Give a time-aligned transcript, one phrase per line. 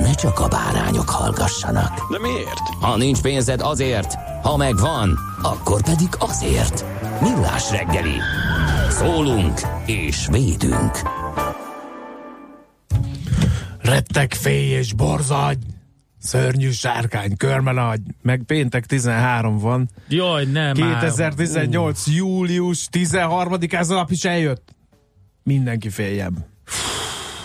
[0.00, 2.10] ne csak a bárányok hallgassanak.
[2.10, 2.68] De miért?
[2.80, 6.84] Ha nincs pénzed azért, ha megvan, akkor pedig azért.
[7.20, 8.16] Millás reggeli.
[8.88, 11.00] Szólunk és védünk.
[13.82, 15.58] Rettek, félj és borzadj!
[16.18, 19.88] Szörnyű sárkány, körmenagy, meg péntek 13 van.
[20.08, 22.06] Jaj, nem 2018.
[22.06, 22.12] Ú.
[22.12, 24.74] július 13 ez a nap is eljött.
[25.42, 26.44] Mindenki féljem.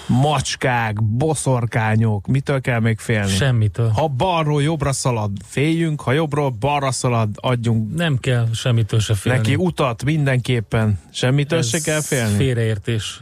[0.08, 3.32] Macskák, boszorkányok, mitől kell még félni?
[3.32, 3.90] Semmitől.
[3.90, 9.38] Ha balról jobbra szalad, féljünk, ha jobbról balra szalad, adjunk Nem kell semmitől se félni.
[9.38, 11.00] neki utat mindenképpen.
[11.12, 12.36] Semmitől Ez se kell félni.
[12.36, 13.22] Félreértés.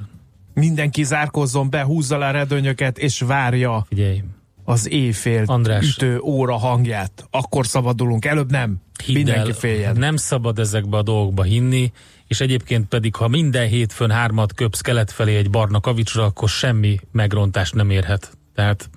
[0.53, 4.23] Mindenki zárkozzon be, húzza le a redőnyöket, és várja Figyelj,
[4.63, 5.95] az éjfél András.
[5.95, 7.27] ütő óra hangját.
[7.31, 8.81] Akkor szabadulunk, előbb nem.
[9.05, 9.95] hidd Mindenki el, féljen.
[9.97, 11.91] nem szabad ezekbe a dolgokba hinni,
[12.33, 16.99] és egyébként pedig, ha minden hétfőn hármat köpsz kelet felé egy barna kavicsra, akkor semmi
[17.11, 18.37] megrontást nem érhet.
[18.55, 18.89] Tehát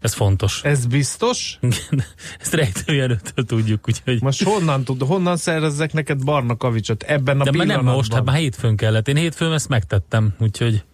[0.00, 0.62] ez fontos.
[0.64, 1.58] Ez biztos?
[2.40, 4.22] Ezt rejtőjelöltől tudjuk, úgyhogy...
[4.22, 7.02] Most honnan tud, honnan szerezzek neked barna kavicsot?
[7.02, 7.94] Ebben a De már nem pillanatban.
[7.94, 9.08] most, hát már hétfőn kellett.
[9.08, 10.84] Én hétfőn ezt megtettem, úgyhogy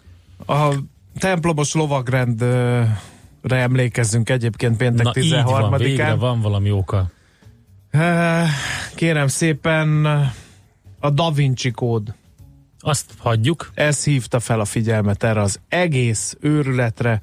[0.47, 0.75] A
[1.19, 2.99] templomos lovagrendre
[3.49, 6.17] emlékezzünk egyébként péntek na így van, végre 13-án.
[6.19, 7.11] van valami oka.
[8.95, 10.06] Kérem szépen,
[11.00, 12.15] a Da Vinci kód.
[12.78, 17.22] Azt hagyjuk, Ez hívta fel a figyelmet erre az egész őrületre,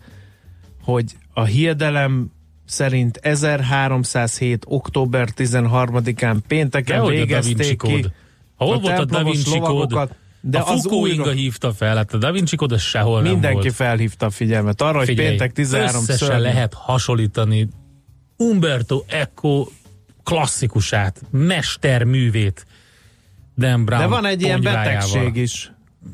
[0.83, 2.31] hogy a hiedelem
[2.65, 4.63] szerint 1307.
[4.67, 8.11] október 13-án pénteken Dehogy a végezték ki kód.
[8.55, 10.09] Hol volt a Da Vinci kód?
[10.41, 13.21] De a az Foucault újra, Inga hívta fel, hát a Da Vinci kód az sehol
[13.21, 13.73] nem mindenki volt.
[13.73, 16.44] felhívta a figyelmet arra, hogy Figyelj, péntek 13 összesen szörnyű.
[16.44, 17.67] lehet hasonlítani
[18.38, 19.67] Umberto Eco
[20.23, 22.65] klasszikusát, mesterművét
[23.57, 25.72] Dan Brown De van egy ilyen betegség is,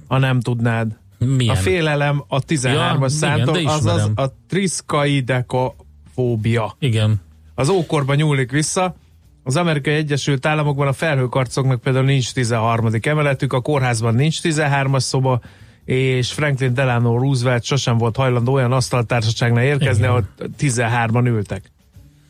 [0.08, 0.98] ha nem tudnád.
[1.18, 1.56] Milyen?
[1.56, 6.76] A félelem a 13-as Ja, számtól, igen, azaz a triszkaidekofóbia.
[6.80, 7.22] Igen.
[7.56, 8.96] Az ókorba nyúlik vissza,
[9.44, 12.90] az Amerikai Egyesült Államokban a felhőkarcoknak például nincs 13.
[13.02, 15.42] emeletük, a kórházban nincs 13-as szoba,
[15.86, 20.10] és Franklin Delano Roosevelt sosem volt hajlandó olyan asztaltársaságnál érkezni, Igen.
[20.10, 20.28] ahol
[20.60, 21.72] 13-an ültek.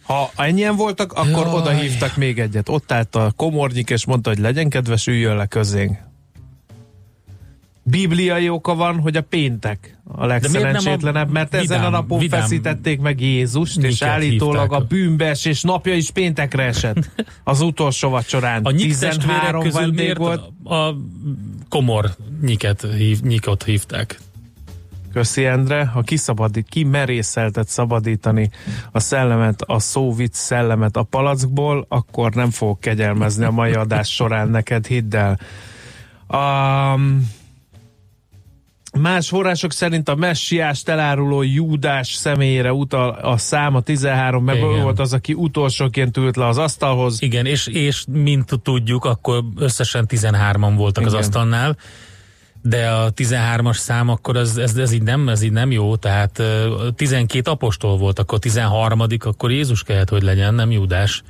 [0.03, 1.53] Ha ennyien voltak, akkor Jaj.
[1.53, 2.69] oda hívtak még egyet.
[2.69, 5.97] Ott állt a komornyik, és mondta, hogy legyen kedves, üljön le közénk.
[7.83, 13.21] Bibliai oka van, hogy a péntek a legszerencsétlenebb, mert ezen a napon vidám feszítették meg
[13.21, 17.09] Jézust, és állítólag a bűnbeesés napja is péntekre esett.
[17.43, 18.63] Az utolsó vacsorán.
[18.63, 20.41] A nyik testvérek 13 közül miért volt.
[20.63, 20.97] a, a
[21.69, 24.19] komor nyiket hív, nyikot hívták?
[25.13, 28.49] Köszi Endre, ha kiszabadít, ki merészeltet szabadítani
[28.91, 34.49] a szellemet, a szóvic szellemet a palackból, akkor nem fogok kegyelmezni a mai adás során
[34.49, 35.39] neked, hidd el.
[36.27, 37.31] Um,
[38.99, 44.99] Más források szerint a messiást eláruló Júdás személyére utal a száma 13, meg ő volt
[44.99, 47.21] az, aki utolsóként ült le az asztalhoz.
[47.21, 51.15] Igen, és, és mint tudjuk, akkor összesen 13-an voltak Igen.
[51.15, 51.77] az asztalnál,
[52.65, 56.39] de a 13-as szám akkor ez, ez, ez, így nem, ez így nem jó, tehát
[56.39, 61.23] ö, 12 apostol volt, akkor 13 akkor Jézus kellett, hogy legyen, nem Júdás.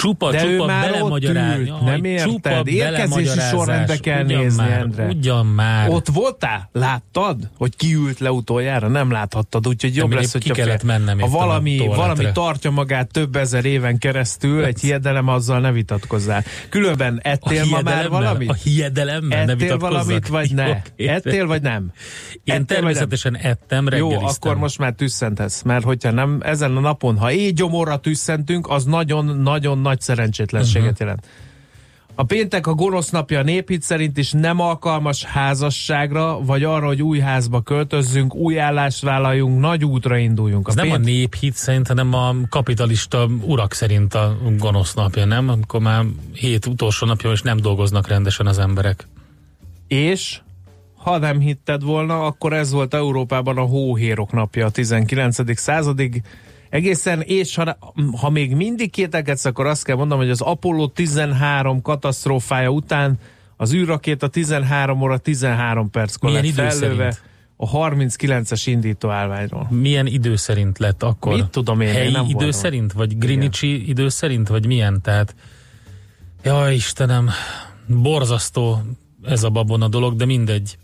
[0.00, 1.68] Csupa, De csupa belemagyarázás.
[1.84, 2.28] nem érted?
[2.28, 5.06] Csupa Érkezési sorrendbe kell Ugyan nézni, már, Endre.
[5.06, 5.88] Ugyan már.
[5.90, 6.68] Ott voltál?
[6.72, 8.88] Láttad, hogy ki ült le utoljára?
[8.88, 13.10] Nem láthattad, úgyhogy jobb mindig lesz, ki hogyha kellett mennem ha valami, valami tartja magát
[13.12, 16.44] több ezer éven keresztül, egy hiedelem, azzal ne vitatkozzál.
[16.68, 18.50] Különben ettél ma már valamit?
[18.50, 19.90] A hiedelemmel ne vitatkozzak.
[19.90, 20.66] valamit, vagy ne?
[20.66, 21.06] Jó, oké.
[21.06, 21.92] Ettél, vagy nem?
[22.44, 22.66] Én Ettél, vagy nem?
[22.66, 24.28] természetesen ettem, Jó, reggeliztem.
[24.50, 28.84] akkor most már tüsszentesz, mert hogyha nem ezen a napon, ha így gyomorra tüsszentünk, az
[28.84, 31.02] nagyon-nagyon nagy szerencsétlenséget Mhm.
[31.02, 31.26] jelent.
[32.14, 37.02] A péntek a gonosz napja a néphit szerint is nem alkalmas házasságra, vagy arra, hogy
[37.02, 40.68] új házba költözzünk, új állást vállaljunk, nagy útra induljunk.
[40.68, 45.48] Ez a nem a néphit szerint, hanem a kapitalista urak szerint a gonosz napja, nem?
[45.48, 49.08] Amikor már hét utolsó napja, és nem dolgoznak rendesen az emberek.
[49.88, 50.40] És
[50.96, 55.58] ha nem hitted volna, akkor ez volt Európában a hóhérok napja a 19.
[55.58, 56.22] századig.
[56.70, 57.78] Egészen, és ha,
[58.20, 63.18] ha még mindig kételkedsz, akkor azt kell mondanom, hogy az Apollo 13 katasztrófája után
[63.56, 67.28] az űrrakéta 13 óra 13 perckor lett idő fellőve szerint?
[67.56, 69.66] a 39-es indító állványról.
[69.70, 71.34] Milyen idő szerint lett akkor?
[71.34, 72.50] Mit tudom én, én Helyi nem idő voltam.
[72.50, 72.92] szerint?
[72.92, 74.48] Vagy Greenwichi idő szerint?
[74.48, 75.00] Vagy milyen?
[75.02, 75.34] Tehát,
[76.42, 77.30] ja Istenem,
[77.86, 78.82] borzasztó
[79.24, 80.78] ez a babona dolog, de mindegy.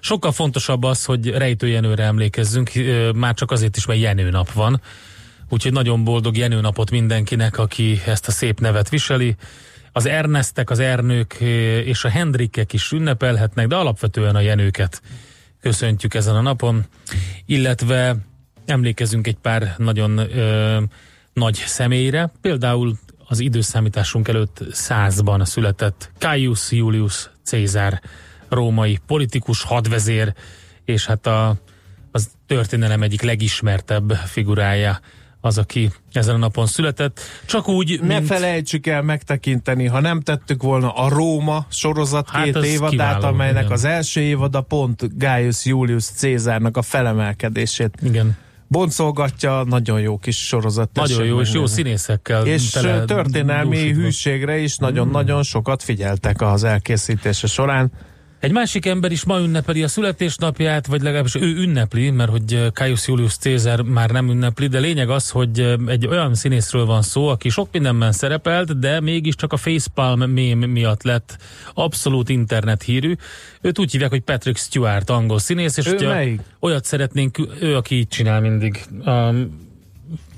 [0.00, 2.70] Sokkal fontosabb az, hogy Rejtő Jenőre emlékezzünk,
[3.14, 4.80] már csak azért is, mert Jenő nap van.
[5.52, 9.36] Úgyhogy nagyon boldog Jenő napot mindenkinek, aki ezt a szép nevet viseli.
[9.92, 15.02] Az Ernestek, az Ernők ö, és a Hendrikek is ünnepelhetnek, de alapvetően a Jenőket
[15.60, 16.84] köszöntjük ezen a napon.
[17.46, 18.16] Illetve
[18.66, 20.82] emlékezünk egy pár nagyon ö,
[21.32, 28.00] nagy személyre, például az időszámításunk előtt százban született Caius Julius Caesar,
[28.48, 30.34] római politikus, hadvezér,
[30.84, 31.56] és hát a,
[32.10, 35.00] az történelem egyik legismertebb figurája
[35.44, 37.20] az, aki ezen a napon született.
[37.46, 38.26] Csak úgy, Ne mint...
[38.26, 43.60] felejtsük el megtekinteni, ha nem tettük volna a Róma sorozat Hát két évadát, kiváló, amelynek
[43.62, 43.72] igen.
[43.72, 48.36] az első évada pont Gaius Julius Cézárnak a felemelkedését Igen,
[48.68, 50.90] boncolgatja, nagyon jó kis sorozat.
[50.92, 54.02] nagyon jó, és jó színészekkel És tele történelmi dúsítva.
[54.02, 57.92] hűségre is nagyon-nagyon sokat figyeltek az elkészítése során.
[58.42, 63.06] Egy másik ember is ma ünnepeli a születésnapját, vagy legalábbis ő ünnepli, mert hogy Caius
[63.06, 67.48] Julius Caesar már nem ünnepli, de lényeg az, hogy egy olyan színészről van szó, aki
[67.48, 71.36] sok mindenben szerepelt, de mégiscsak a Facepalm mém miatt lett
[71.74, 73.14] abszolút internet hírű.
[73.60, 76.40] Őt úgy hívják, hogy Patrick Stewart, angol színész, és Ő melyik?
[76.60, 79.34] olyat szeretnénk, ő, aki így csinál mindig a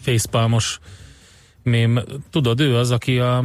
[0.00, 0.78] Facepalmos
[1.62, 2.00] mém.
[2.30, 3.44] Tudod, ő az, aki a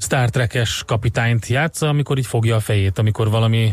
[0.00, 3.72] Star Trek-es kapitányt játsza, amikor így fogja a fejét, amikor valami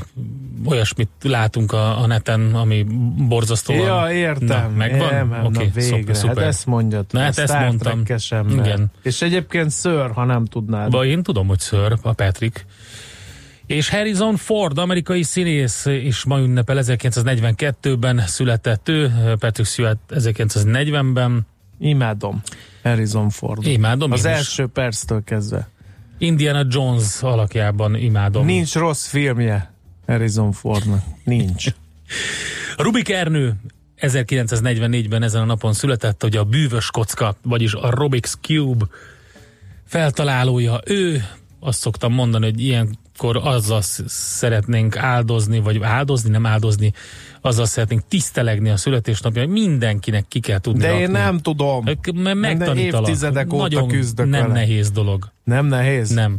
[0.66, 2.86] olyasmit látunk a, a neten, ami
[3.28, 3.80] borzasztóan...
[3.80, 4.48] Ja, értem.
[4.48, 5.14] Na, megvan?
[5.14, 6.14] Nem, Oké, na végre.
[6.14, 6.38] szuper.
[6.38, 7.06] Hát ezt mondjad.
[7.10, 8.04] Na, hát ezt mondtam.
[8.50, 8.92] Igen.
[9.04, 10.92] És egyébként ször, ha nem tudnád.
[10.92, 12.66] Ba, én tudom, hogy Sir, a Patrick.
[13.66, 21.48] És Harrison Ford, amerikai színész, is ma ünnepel 1942-ben született ő, Patrick Stewart 1940-ben.
[21.80, 22.42] Imádom
[22.84, 23.66] Harrison Ford.
[23.66, 24.38] Imádom Az én is.
[24.38, 25.68] első perctől kezdve.
[26.18, 28.46] Indiana Jones alakjában imádom.
[28.46, 29.74] Nincs rossz filmje
[30.06, 31.04] Harrison Fordnak.
[31.24, 31.66] Nincs.
[32.78, 33.56] Rubik Ernő
[33.98, 38.86] 1944-ben ezen a napon született, hogy a bűvös kocka, vagyis a Rubik's Cube
[39.86, 40.82] feltalálója.
[40.86, 41.24] Ő
[41.60, 42.62] azt szoktam mondani, hogy
[43.22, 46.94] ilyenkor azzal sz- szeretnénk áldozni, vagy áldozni, nem áldozni,
[47.42, 51.02] azzal szeretnénk tisztelegni a születésnapja, hogy mindenkinek ki kell tudni De rakni.
[51.04, 51.84] én nem tudom.
[52.14, 53.08] Megtanítalak.
[53.08, 54.54] évtizedek óta Nagyon küzdök nem vele.
[54.54, 55.32] nehéz dolog.
[55.44, 56.10] Nem nehéz?
[56.10, 56.38] Nem.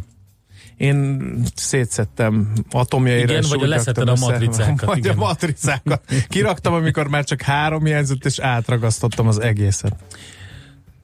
[0.76, 1.20] Én
[1.54, 3.32] szétszettem atomjaira.
[3.38, 5.16] Igen, vagy raktam a matricákat, Vagy igen.
[5.16, 6.02] a matricákat.
[6.28, 9.94] Kiraktam, amikor már csak három hiányzott, és átragasztottam az egészet.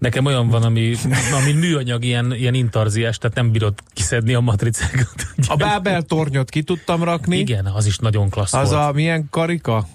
[0.02, 0.94] Nekem olyan van, ami,
[1.40, 5.14] ami műanyag, ilyen, ilyen intarziás, tehát nem bírod kiszedni a matricákat.
[5.48, 7.38] A Bábel tornyot ki tudtam rakni.
[7.38, 8.82] Igen, az is nagyon klassz Az volt.
[8.82, 9.86] a milyen karika?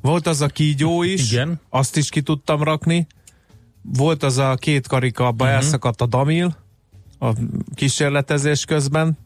[0.00, 1.32] Volt az a kígyó is.
[1.32, 1.60] Igen.
[1.68, 3.06] Azt is ki tudtam rakni.
[3.82, 5.58] Volt az a két karika, abba uh-huh.
[5.58, 6.56] elszakadt a damil
[7.18, 7.32] a
[7.74, 9.18] kísérletezés közben.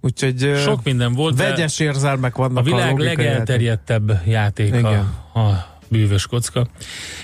[0.00, 5.14] Úgyhogy Sok minden volt, vegyes érzelmek vannak a világ játék- legelterjedtebb játéka Igen.
[5.34, 6.68] a bűvös kocka.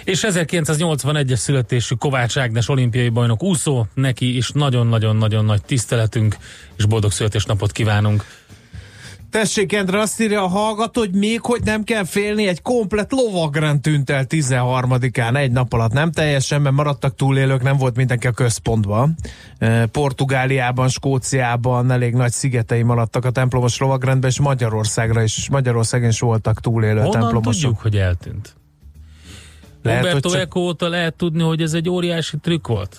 [0.04, 6.36] És 1981-es születésű Kovács Ágnes olimpiai bajnok úszó, neki is nagyon-nagyon-nagyon nagy tiszteletünk,
[6.76, 8.24] és boldog születésnapot kívánunk.
[9.34, 13.80] Tessék, Endre, azt írja a hallgató, hogy még hogy nem kell félni, egy komplet lovagrend
[13.80, 15.92] tűnt el 13-án, egy nap alatt.
[15.92, 19.14] Nem teljesen, mert maradtak túlélők, nem volt mindenki a központban.
[19.58, 26.20] E, Portugáliában, Skóciában elég nagy szigetei maradtak a templomos lovagrendben, és Magyarországra is, Magyarországon is
[26.20, 27.62] voltak túlélő Honnan templomosok.
[27.62, 28.56] tudjuk, hogy eltűnt?
[29.82, 32.96] Lehet, hogy csak- Eco óta lehet tudni, hogy ez egy óriási trükk volt.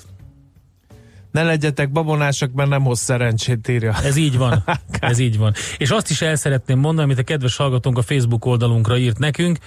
[1.36, 3.96] Ne legyetek babonások, mert nem hoz szerencsét írja.
[4.04, 4.64] Ez így van.
[5.00, 5.54] Ez így van.
[5.78, 9.58] És azt is el szeretném mondani, amit a kedves hallgatónk a Facebook oldalunkra írt nekünk,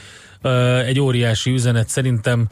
[0.87, 2.49] egy óriási üzenet szerintem.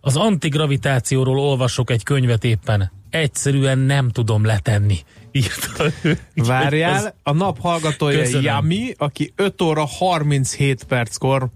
[0.00, 2.92] Az antigravitációról olvasok egy könyvet éppen.
[3.10, 4.98] Egyszerűen nem tudom letenni.
[5.32, 6.18] Írta ő.
[6.34, 8.42] Várjál, a nap hallgatója Köszönöm.
[8.42, 11.48] Yami, aki 5 óra 37 perckor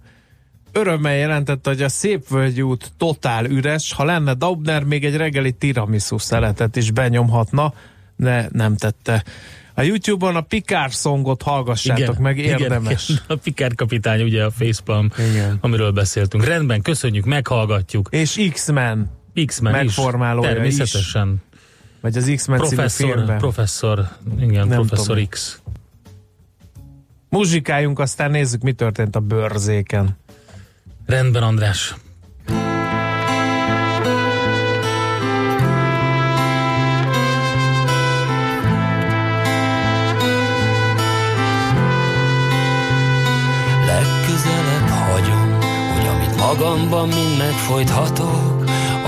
[0.73, 6.19] örömmel jelentette, hogy a Szépvölgyi út totál üres, ha lenne Daubner, még egy reggeli tiramisu
[6.19, 7.73] szeletet is benyomhatna.
[8.17, 9.25] de nem tette.
[9.75, 13.09] A YouTube-on a Picard songot hallgassátok meg, érdemes.
[13.09, 15.59] Igen, a Picard kapitány, ugye a Facepalm, Igen.
[15.61, 16.45] amiről beszéltünk.
[16.45, 18.09] Rendben, köszönjük, meghallgatjuk.
[18.11, 19.11] És X-Men,
[19.47, 20.55] X-Men Megformálója is.
[20.55, 21.43] Természetesen.
[22.01, 23.39] vagy az X-Men Professzor, filmben.
[23.39, 24.09] professzor,
[24.41, 25.29] igen, Nem professzor tudom.
[25.29, 25.61] X.
[27.29, 30.17] Muzsikáljunk, aztán nézzük, mi történt a bőrzéken.
[31.07, 31.95] Rendben, András.
[43.87, 45.59] Legközelebb hagyom,
[45.95, 48.65] hogy amit magamban mind megfojthatok,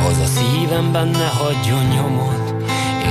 [0.09, 2.55] az a szívemben ne hagyjon nyomot,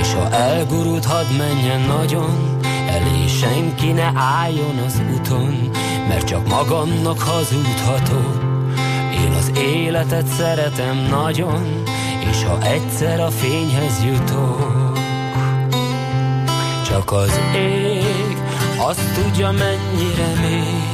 [0.01, 5.69] és ha elgurult, hadd menjen nagyon, elé senki ne álljon az úton,
[6.07, 8.42] mert csak magamnak hazudhatok.
[9.13, 11.83] Én az életet szeretem nagyon,
[12.29, 14.99] és ha egyszer a fényhez jutok,
[16.87, 18.37] csak az ég
[18.77, 20.93] azt tudja mennyire még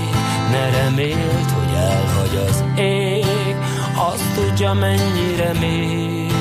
[0.52, 3.56] Ne remélt, hogy elhagy az ég.
[4.12, 6.32] Azt tudja mennyire még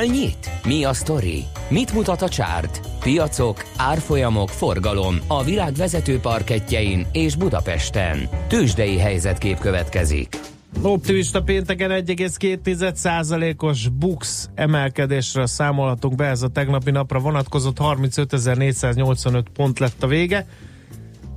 [0.00, 0.50] Hol nyit?
[0.64, 1.44] Mi a sztori?
[1.68, 2.80] Mit mutat a csárt?
[3.00, 8.28] Piacok, árfolyamok, forgalom a világ vezető parketjein és Budapesten.
[8.48, 10.40] Tősdei helyzetkép következik.
[10.82, 20.02] Optimista pénteken 1,2%-os BUX emelkedésről számolhatunk be, ez a tegnapi napra vonatkozott 35.485 pont lett
[20.02, 20.46] a vége.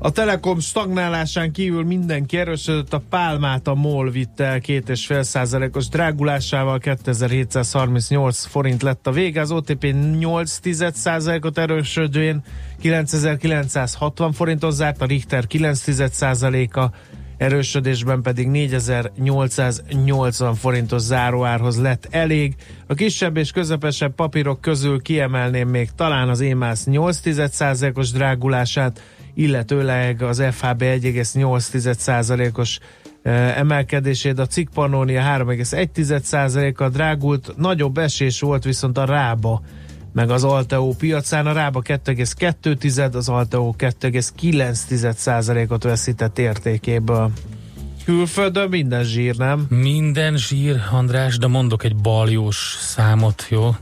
[0.05, 6.79] A Telekom stagnálásán kívül mindenki erősödött, a Pálmát a MOL vitte el 2,5 százalékos drágulásával,
[6.79, 10.59] 2738 forint lett a vége, az OTP 8
[10.93, 12.43] százalékot erősödően
[12.79, 16.91] 9960 forintos zárt, a Richter 9 százaléka
[17.37, 22.55] erősödésben pedig 4880 forintos záróárhoz lett elég.
[22.87, 29.01] A kisebb és közepesebb papírok közül kiemelném még talán az EMAS 8% os drágulását,
[29.33, 32.79] illetőleg az FHB 1,8%-os
[33.55, 39.61] emelkedését, a cikk Pannonia 3,1%-kal drágult, nagyobb esés volt viszont a Rába
[40.13, 41.47] meg az Alteo piacán.
[41.47, 47.31] A Rába 2,2, az Alteo 2,9%-ot veszített értékéből.
[48.05, 49.65] Külföldön minden zsír, nem?
[49.69, 53.75] Minden zsír, András, de mondok egy baljós számot, jó?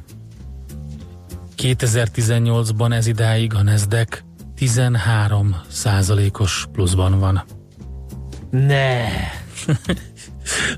[1.57, 4.17] 2018-ban ez idáig a Nasdaq
[4.61, 7.43] 13 százalékos pluszban van.
[8.49, 9.07] Ne!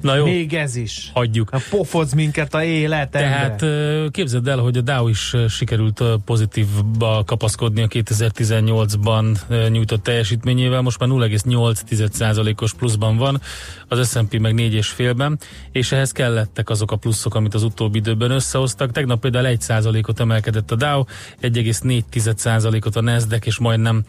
[0.01, 0.25] Na jó.
[0.25, 1.12] Még ez is.
[1.13, 1.50] Hagyjuk.
[1.51, 3.10] A pofodz minket a élet.
[3.10, 3.65] Tehát
[4.12, 9.38] képzeld el, hogy a Dow is sikerült pozitívba kapaszkodni a 2018-ban
[9.70, 13.42] nyújtott teljesítményével, most már 0,8%-os pluszban van,
[13.88, 15.39] az S&P meg 4,5-ben,
[15.72, 18.92] és ehhez kellettek azok a pluszok, amit az utóbbi időben összehoztak.
[18.92, 21.03] Tegnap például 1%-ot emelkedett a Dow,
[21.42, 24.03] 1,4%-ot a Nasdaq, és majdnem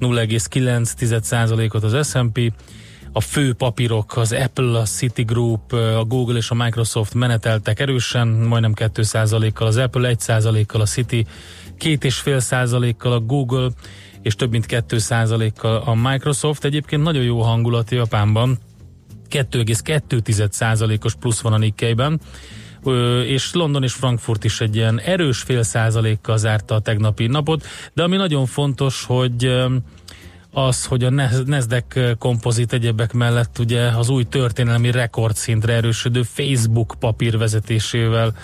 [0.00, 2.52] 0,9%-ot az S&P
[3.16, 8.72] a fő papírok, az Apple, a Citigroup, a Google és a Microsoft meneteltek erősen, majdnem
[8.74, 11.26] 2%-kal az Apple, 1%-kal a Citi,
[11.78, 13.70] 2,5%-kal a Google,
[14.22, 16.64] és több mint 2%-kal a Microsoft.
[16.64, 18.58] Egyébként nagyon jó hangulat Japánban,
[19.30, 22.20] 2,2%-os plusz van a Nikkeiben,
[23.26, 28.02] és London és Frankfurt is egy ilyen erős fél százalékkal zárta a tegnapi napot, de
[28.02, 29.52] ami nagyon fontos, hogy
[30.56, 31.10] az, hogy a
[31.46, 38.34] Nasdaq kompozit egyebek mellett ugye az új történelmi rekordszintre erősödő Facebook papír vezetésével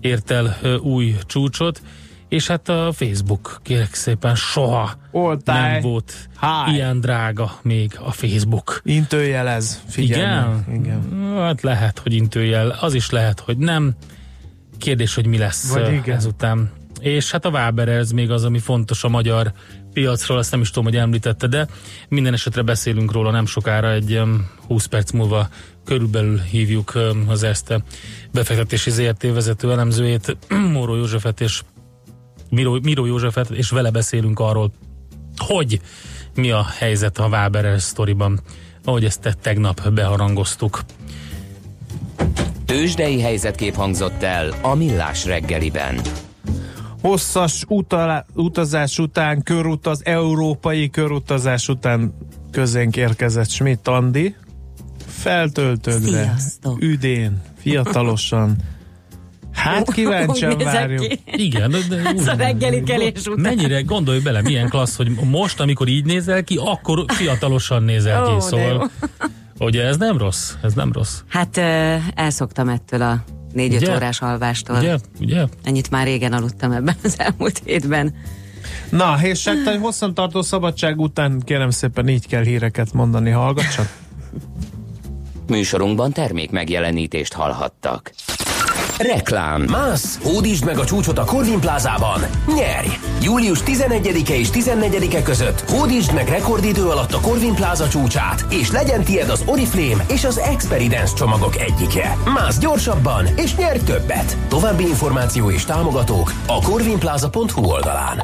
[0.00, 1.82] ért el új csúcsot,
[2.28, 5.72] és hát a Facebook, kérek szépen, soha Oltály.
[5.72, 6.72] nem volt Hi.
[6.74, 8.80] ilyen drága még a Facebook.
[8.84, 10.22] Intőjelez, figyelj.
[10.22, 10.64] Igen?
[10.72, 11.34] Igen.
[11.36, 13.94] Hát lehet, hogy intőjel, az is lehet, hogy nem.
[14.78, 16.16] Kérdés, hogy mi lesz Vagy igen.
[16.16, 16.70] ezután.
[17.00, 19.52] És hát a Waber ez még az, ami fontos a magyar
[19.92, 21.66] piacról, azt nem is tudom, hogy említette, de
[22.08, 24.20] minden esetre beszélünk róla nem sokára, egy
[24.66, 25.48] 20 perc múlva
[25.84, 27.82] körülbelül hívjuk az ESZTE
[28.32, 30.36] befektetési ZRT vezető elemzőjét,
[30.72, 31.62] Móró Józsefet és
[32.50, 34.72] Miró, Miró Józsefet, és vele beszélünk arról,
[35.36, 35.80] hogy
[36.34, 38.40] mi a helyzet a Waberer sztoriban,
[38.84, 40.80] ahogy ezt tegnap beharangoztuk.
[42.64, 46.00] Tőzsdei helyzetkép hangzott el a Millás reggeliben.
[47.02, 52.14] Hosszas utal, utazás után, körutaz, európai körutazás után
[52.50, 54.34] közénk érkezett Schmidt Andi.
[55.06, 56.82] Feltöltödve, Sziasztok.
[56.82, 58.56] üdén, fiatalosan.
[59.52, 61.06] Hát kíváncsian várjuk.
[61.24, 63.40] Igen, de, de Ez a reggeli kelés után.
[63.40, 68.40] Mennyire gondolj bele, milyen klassz, hogy most, amikor így nézel ki, akkor fiatalosan nézel ki.
[68.40, 68.90] Szóval,
[69.58, 71.20] ugye ez nem rossz, ez nem rossz.
[71.28, 71.56] Hát
[72.14, 74.76] elszoktam ettől a négy-öt órás alvástól.
[74.76, 74.96] Ugye?
[75.20, 75.44] Ugye?
[75.64, 78.14] Ennyit már régen aludtam ebben az elmúlt hétben.
[78.90, 83.96] Na, és egy hosszantartó szabadság után kérem szépen így kell híreket mondani, hallgatsak.
[85.46, 88.12] Műsorunkban termék megjelenítést hallhattak.
[88.98, 89.62] Reklám.
[89.62, 92.20] Mász, hódítsd meg a csúcsot a Corvin plázában.
[92.56, 92.88] Nyerj!
[93.22, 99.04] Július 11-e és 14-e között hódítsd meg rekordidő alatt a Corvin pláza csúcsát, és legyen
[99.04, 102.16] tied az Oriflame és az Experience csomagok egyike.
[102.24, 104.36] Mász gyorsabban, és nyerj többet!
[104.48, 108.22] További információ és támogatók a corvinplaza.hu oldalán.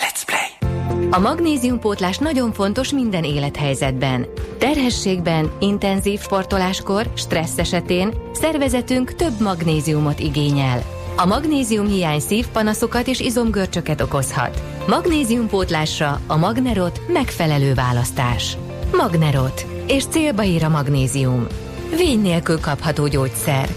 [0.00, 0.70] Let's play!
[1.10, 4.26] A magnéziumpótlás nagyon fontos minden élethelyzetben.
[4.58, 11.03] Terhességben, intenzív sportoláskor, stressz esetén szervezetünk több magnéziumot igényel.
[11.16, 14.62] A magnézium hiány szívpanaszokat és izomgörcsöket okozhat.
[14.86, 18.56] Magnéziumpótlásra a Magnerot megfelelő választás.
[18.92, 19.66] Magnerot.
[19.86, 21.46] És célba ír a magnézium.
[21.96, 23.68] Vény nélkül kapható gyógyszer.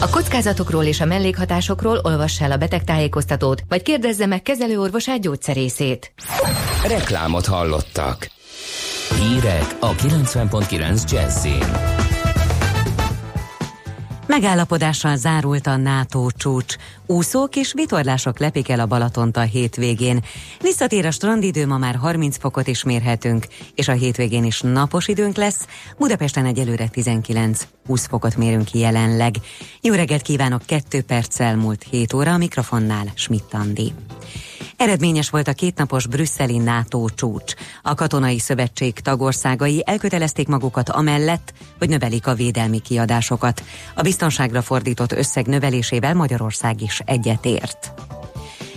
[0.00, 6.12] A kockázatokról és a mellékhatásokról olvassa el a betegtájékoztatót, vagy kérdezze meg kezelőorvosát gyógyszerészét.
[6.86, 8.30] Reklámot hallottak.
[9.20, 11.95] Hírek a 90.9 Jazzin.
[14.26, 16.76] Megállapodással zárult a NATO csúcs.
[17.06, 20.24] Úszók és vitorlások lepik el a Balatont a hétvégén.
[20.60, 25.36] Visszatér a strandidő, ma már 30 fokot is mérhetünk, és a hétvégén is napos időnk
[25.36, 25.66] lesz.
[25.98, 29.34] Budapesten egyelőre 19-20 fokot mérünk jelenleg.
[29.80, 33.92] Jó reggelt kívánok, 2 perccel múlt 7 óra a mikrofonnál Schmidt Andi.
[34.76, 37.54] Eredményes volt a kétnapos brüsszeli NATO csúcs.
[37.82, 43.62] A katonai szövetség tagországai elkötelezték magukat amellett, hogy növelik a védelmi kiadásokat.
[43.94, 47.92] A biztonságra fordított összeg növelésével Magyarország is egyetért.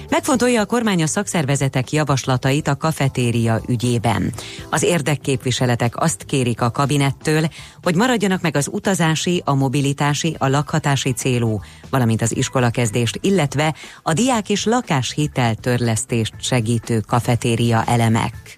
[0.10, 4.34] Megfontolja a kormány a szakszervezetek javaslatait a kafetéria ügyében.
[4.69, 7.47] Az érdekképviseletek azt kérik a kabinettől,
[7.82, 14.13] hogy maradjanak meg az utazási, a mobilitási, a lakhatási célú, valamint az iskolakezdést, illetve a
[14.13, 18.58] diák és lakáshitel törlesztést segítő kafetéria elemek.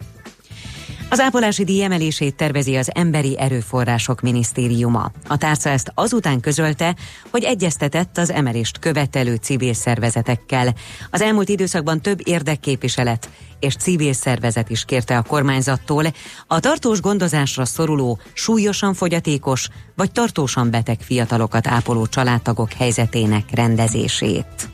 [1.11, 5.11] Az ápolási díj emelését tervezi az Emberi Erőforrások Minisztériuma.
[5.27, 6.95] A tárca ezt azután közölte,
[7.31, 10.73] hogy egyeztetett az emelést követelő civil szervezetekkel.
[11.09, 16.05] Az elmúlt időszakban több érdekképviselet és civil szervezet is kérte a kormányzattól
[16.47, 24.70] a tartós gondozásra szoruló, súlyosan fogyatékos vagy tartósan beteg fiatalokat ápoló családtagok helyzetének rendezését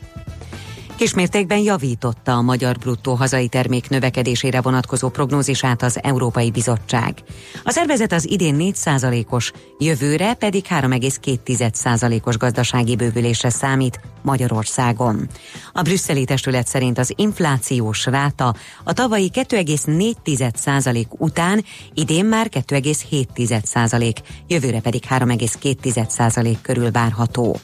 [0.98, 7.22] kismértékben javította a magyar bruttó hazai termék növekedésére vonatkozó prognózisát az Európai Bizottság.
[7.64, 15.28] A szervezet az idén 4%-os, jövőre pedig 3,2%-os gazdasági bővülésre számít Magyarországon.
[15.72, 24.14] A brüsszeli testület szerint az inflációs ráta a tavalyi 2,4% után idén már 2,7%,
[24.46, 27.56] jövőre pedig 3,2% körül várható.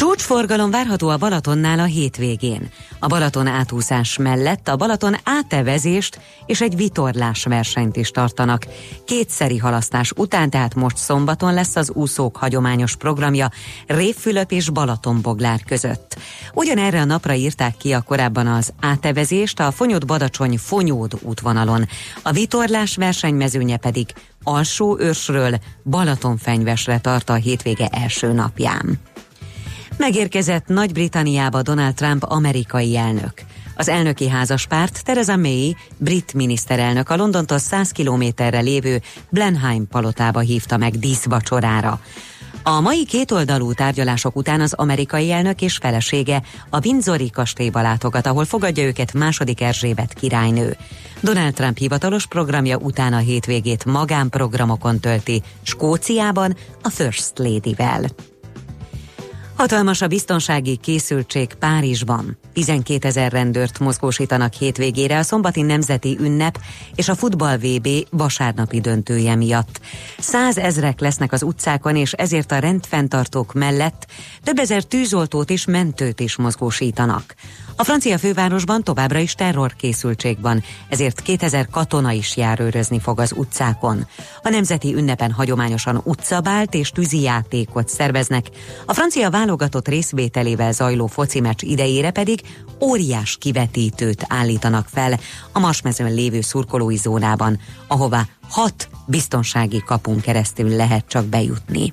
[0.00, 2.70] Csúcsforgalom várható a Balatonnál a hétvégén.
[2.98, 8.66] A Balaton átúszás mellett a Balaton átevezést és egy vitorlás versenyt is tartanak.
[9.04, 13.50] Kétszeri halasztás után, tehát most szombaton lesz az úszók hagyományos programja
[13.86, 16.16] Révfülöp és Balatonboglár között.
[16.54, 21.88] Ugyanerre a napra írták ki a korábban az átevezést a Fonyod-Badacsony Fonyód útvonalon.
[22.22, 24.06] A vitorlás versenymezőnye pedig
[24.42, 28.98] alsó őrsről Balatonfenyvesre tart a hétvége első napján.
[30.00, 33.32] Megérkezett Nagy-Britanniába Donald Trump amerikai elnök.
[33.76, 40.76] Az elnöki házaspárt Theresa May, brit miniszterelnök a Londontól 100 kilométerre lévő Blenheim palotába hívta
[40.76, 42.00] meg díszvacsorára.
[42.62, 48.44] A mai kétoldalú tárgyalások után az amerikai elnök és felesége a Windsori kastélyba látogat, ahol
[48.44, 50.76] fogadja őket második Erzsébet királynő.
[51.20, 58.04] Donald Trump hivatalos programja után a hétvégét magánprogramokon tölti Skóciában a First Lady-vel.
[59.60, 62.38] Hatalmas a biztonsági készültség Párizsban.
[62.52, 66.58] 12 ezer rendőrt mozgósítanak hétvégére a szombati nemzeti ünnep
[66.94, 69.80] és a futball VB vasárnapi döntője miatt.
[70.18, 74.06] Százezrek lesznek az utcákon, és ezért a rendfenntartók mellett
[74.42, 77.34] több ezer tűzoltót és mentőt is mozgósítanak.
[77.80, 84.06] A francia fővárosban továbbra is terrorkészültség van, ezért 2000 katona is járőrözni fog az utcákon.
[84.42, 88.46] A nemzeti ünnepen hagyományosan utcabált és tűzijátékot szerveznek,
[88.86, 92.40] a francia válogatott részvételével zajló foci meccs idejére pedig
[92.80, 95.18] óriás kivetítőt állítanak fel
[95.52, 101.92] a Marsmezőn lévő szurkolói zónában, ahová hat biztonsági kapun keresztül lehet csak bejutni.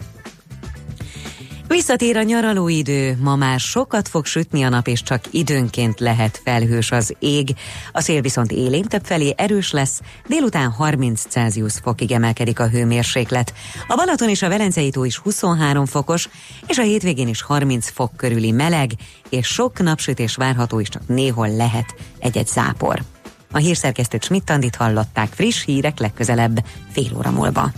[1.68, 6.92] Visszatér a nyaralóidő, ma már sokat fog sütni a nap, és csak időnként lehet felhős
[6.92, 7.56] az ég.
[7.92, 13.54] A szél viszont élén felé erős lesz, délután 30 Celsius fokig emelkedik a hőmérséklet.
[13.88, 16.30] A Balaton és a Velencei tó is 23 fokos,
[16.68, 18.92] és a hétvégén is 30 fok körüli meleg,
[19.30, 23.04] és sok napsütés várható, és csak néhol lehet egy-egy zápor.
[23.52, 27.72] A hírszerkesztőt Schmidt-Tandit hallották friss hírek legközelebb fél óra múlva.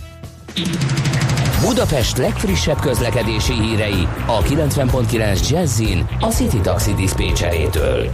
[1.66, 8.10] Budapest legfrissebb közlekedési hírei a 90.9 Jazzin a City Taxi Dispécsejétől.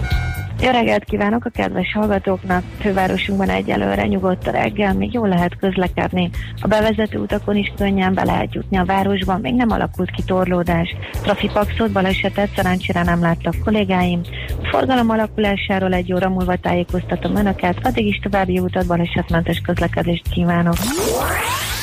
[0.61, 2.63] Jó reggelt kívánok a kedves hallgatóknak!
[2.81, 6.31] Fővárosunkban egyelőre nyugodt a reggel, még jól lehet közlekedni.
[6.61, 10.97] A bevezető utakon is könnyen be lehet jutni a városban, még nem alakult ki torlódás.
[11.23, 14.21] Trafipaxot, balesetet szerencsére nem láttak kollégáim.
[14.63, 20.77] A forgalom alakulásáról egy óra múlva tájékoztatom Önöket, addig is további utat, balesetmentes közlekedést kívánok!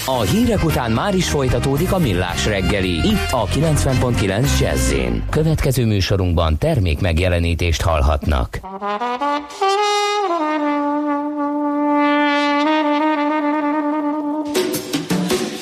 [0.06, 2.90] A hírek után már is folytatódik a millás reggeli.
[2.90, 4.94] Itt a 90.9 jazz
[5.30, 8.60] Következő műsorunkban termék megjelenítést hallhatnak.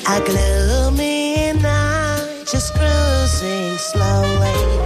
[0.04, 4.80] A gloomy night just cruising slowly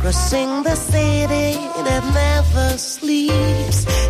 [0.00, 4.05] Crossing the city that never sleeps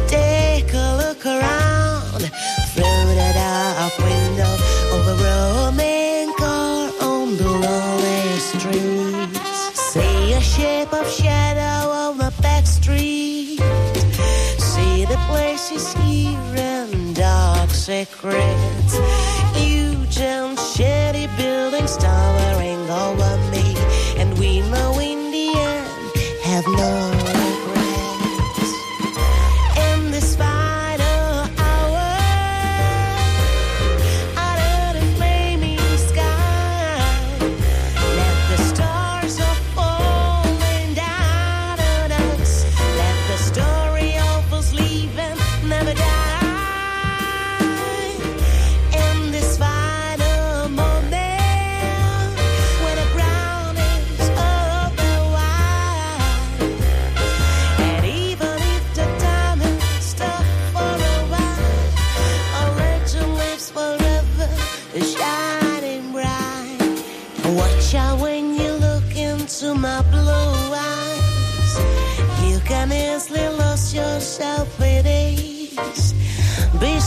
[17.86, 18.98] secrets.
[19.54, 23.76] Huge and shady buildings towering over me.
[24.16, 27.15] And we know in the end have no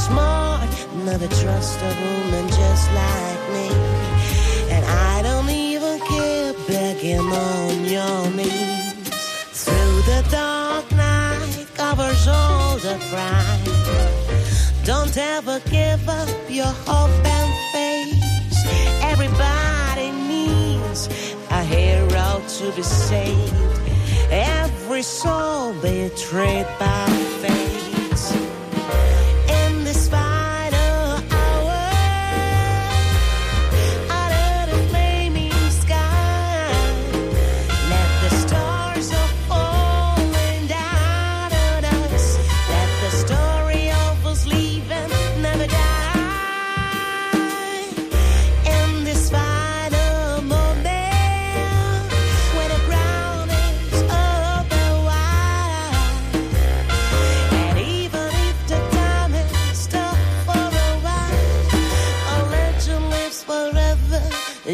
[0.09, 0.69] smart,
[1.05, 3.67] never trust a woman just like me.
[4.73, 9.09] And I don't even care begging on your knees.
[9.63, 13.63] Through the dark night covers all the crime.
[14.83, 18.19] Don't ever give up your hope and faith.
[19.11, 21.01] Everybody needs
[21.51, 23.53] a hero to be saved.
[24.31, 27.07] Every soul betrayed by
[27.41, 27.78] fate.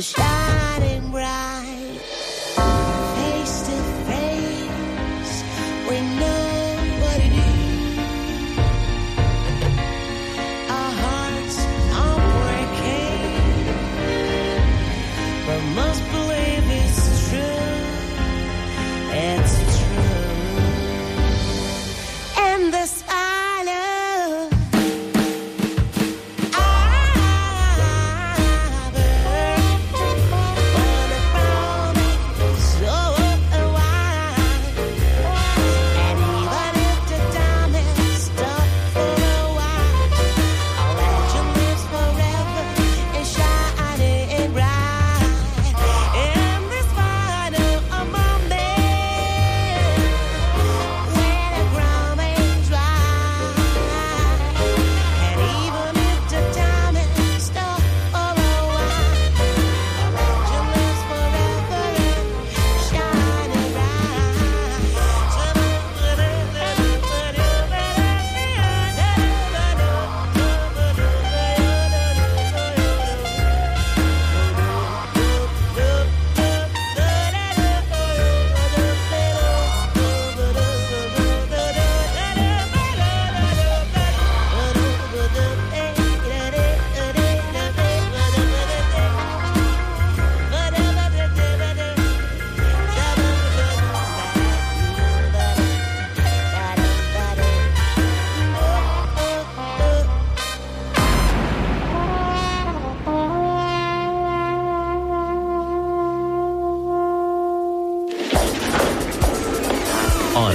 [0.01, 0.94] Shining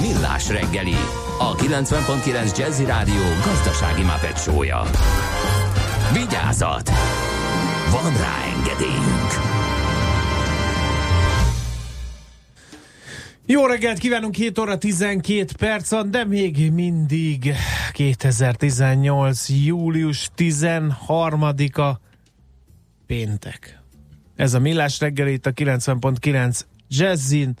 [0.00, 0.96] Millás reggeli,
[1.38, 4.82] a 90.9 Jazzy Rádió gazdasági mapetsója.
[6.12, 6.90] Vigyázat!
[7.90, 9.52] Van rá engedélyünk!
[13.46, 17.54] Jó reggelt kívánunk, 7 óra 12 perc de még mindig
[17.92, 19.48] 2018.
[19.64, 22.00] július 13-a
[23.06, 23.80] péntek.
[24.36, 27.54] Ez a Millás reggel itt a 90.9 Jazzin,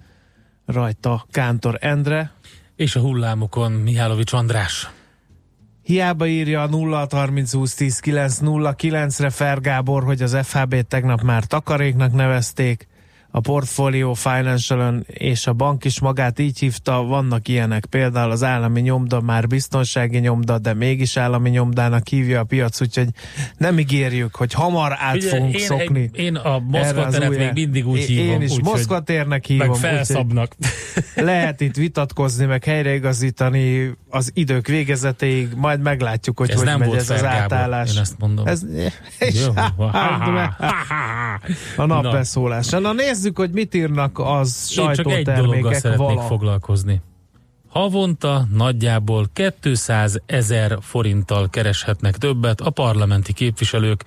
[0.72, 2.32] rajta Kántor Endre.
[2.76, 4.90] És a hullámokon Mihálovics András.
[5.82, 11.22] Hiába írja a 0 30 20 10 9 0 9-re Fergábor, hogy az FHB-t tegnap
[11.22, 12.88] már takaréknak nevezték,
[13.34, 18.80] a Portfolio financial és a bank is magát így hívta, vannak ilyenek, például az állami
[18.80, 23.08] nyomda már biztonsági nyomda, de mégis állami nyomdának hívja a piac, úgyhogy
[23.56, 26.00] nem ígérjük, hogy hamar át Ugye, fogunk én, szokni.
[26.00, 28.26] Én, én a Moszkva teret új- még mindig úgy Én- hívom.
[28.26, 29.68] Én is úgy, Moszkva térnek hívom.
[29.68, 30.54] Meg felszabnak.
[31.14, 36.94] lehet itt vitatkozni, meg helyreigazítani az idők végezetéig, majd meglátjuk, hogy Ez hogy nem megy
[36.94, 37.94] ez az Gábor, átállás.
[37.94, 38.46] én ezt mondom.
[38.46, 38.62] Ez,
[39.18, 39.52] és, Jó,
[41.76, 42.68] a napbeszólás.
[42.68, 46.22] Na nézzük, hogy mit írnak az Én csak egy dologgal sajtótermékek szeretnék vala.
[46.22, 47.00] foglalkozni.
[47.68, 49.30] havonta nagyjából
[49.60, 54.04] 200 ezer forinttal kereshetnek többet a parlamenti képviselők,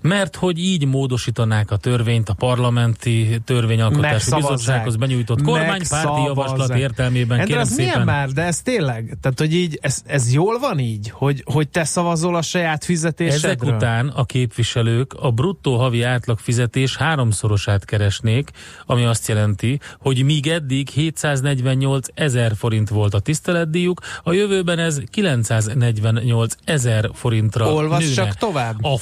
[0.00, 7.38] mert hogy így módosítanák a törvényt a parlamenti törvényalkotási bizottsághoz benyújtott kormánypárti javaslat értelmében.
[7.38, 8.06] Endre, Kérem ez milyen szépen.
[8.06, 11.84] már, de ez tényleg, tehát hogy így, ez, ez jól van így, hogy, hogy te
[11.84, 13.50] szavazol a saját fizetésedről?
[13.50, 18.50] Ezek után a képviselők a bruttó havi átlag fizetés háromszorosát keresnék,
[18.86, 25.00] ami azt jelenti, hogy míg eddig 748 ezer forint volt a tiszteletdíjuk, a jövőben ez
[25.10, 28.34] 948 ezer forintra Olvas nőne.
[28.38, 28.76] tovább.
[28.80, 28.98] A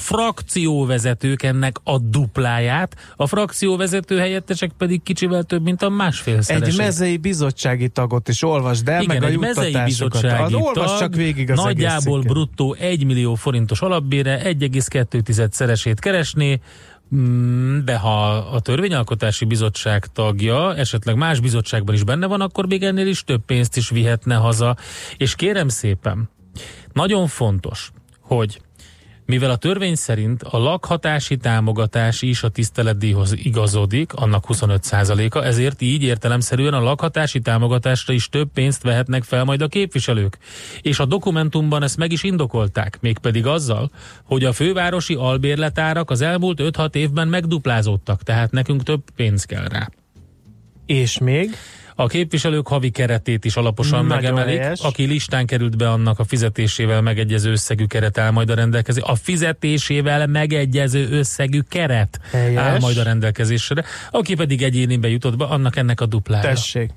[0.89, 7.17] frakcióvezetők ennek a dupláját, a frakcióvezető helyettesek pedig kicsivel több, mint a másfél Egy mezei
[7.17, 10.11] bizottsági tagot is olvasd el, igen, meg a egy mezei juttatásokat.
[10.11, 15.99] bizottsági Az olvasd tag csak végig az nagyjából bruttó 1 millió forintos alapbére 1,2 szeresét
[15.99, 16.59] keresné,
[17.15, 22.83] Mm, de ha a törvényalkotási bizottság tagja, esetleg más bizottságban is benne van, akkor még
[22.83, 24.75] ennél is több pénzt is vihetne haza.
[25.17, 26.29] És kérem szépen,
[26.93, 28.61] nagyon fontos, hogy
[29.29, 36.03] mivel a törvény szerint a lakhatási támogatás is a tiszteletdíjhoz igazodik, annak 25%-a, ezért így
[36.03, 40.37] értelemszerűen a lakhatási támogatásra is több pénzt vehetnek fel majd a képviselők.
[40.81, 43.91] És a dokumentumban ezt meg is indokolták, mégpedig azzal,
[44.23, 49.89] hogy a fővárosi albérletárak az elmúlt 5-6 évben megduplázódtak, tehát nekünk több pénz kell rá.
[50.85, 51.55] És még?
[51.99, 54.59] A képviselők havi keretét is alaposan Nagyon megemelik.
[54.59, 54.79] helyes.
[54.81, 59.09] Aki listán került be, annak a fizetésével megegyező összegű keret áll majd a rendelkezésre.
[59.11, 62.61] A fizetésével megegyező összegű keret Helyes.
[62.61, 63.83] áll majd a rendelkezésre.
[64.11, 66.43] Aki pedig egyénibe jutott be, annak ennek a duplája.
[66.43, 66.89] Tessék.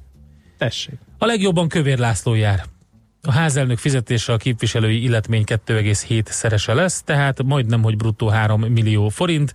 [0.58, 0.94] Tessék.
[1.18, 2.64] A legjobban Kövér László jár.
[3.28, 9.08] A házelnök fizetése a képviselői illetmény 2,7 szerese lesz, tehát majdnem, hogy bruttó 3 millió
[9.08, 9.54] forint.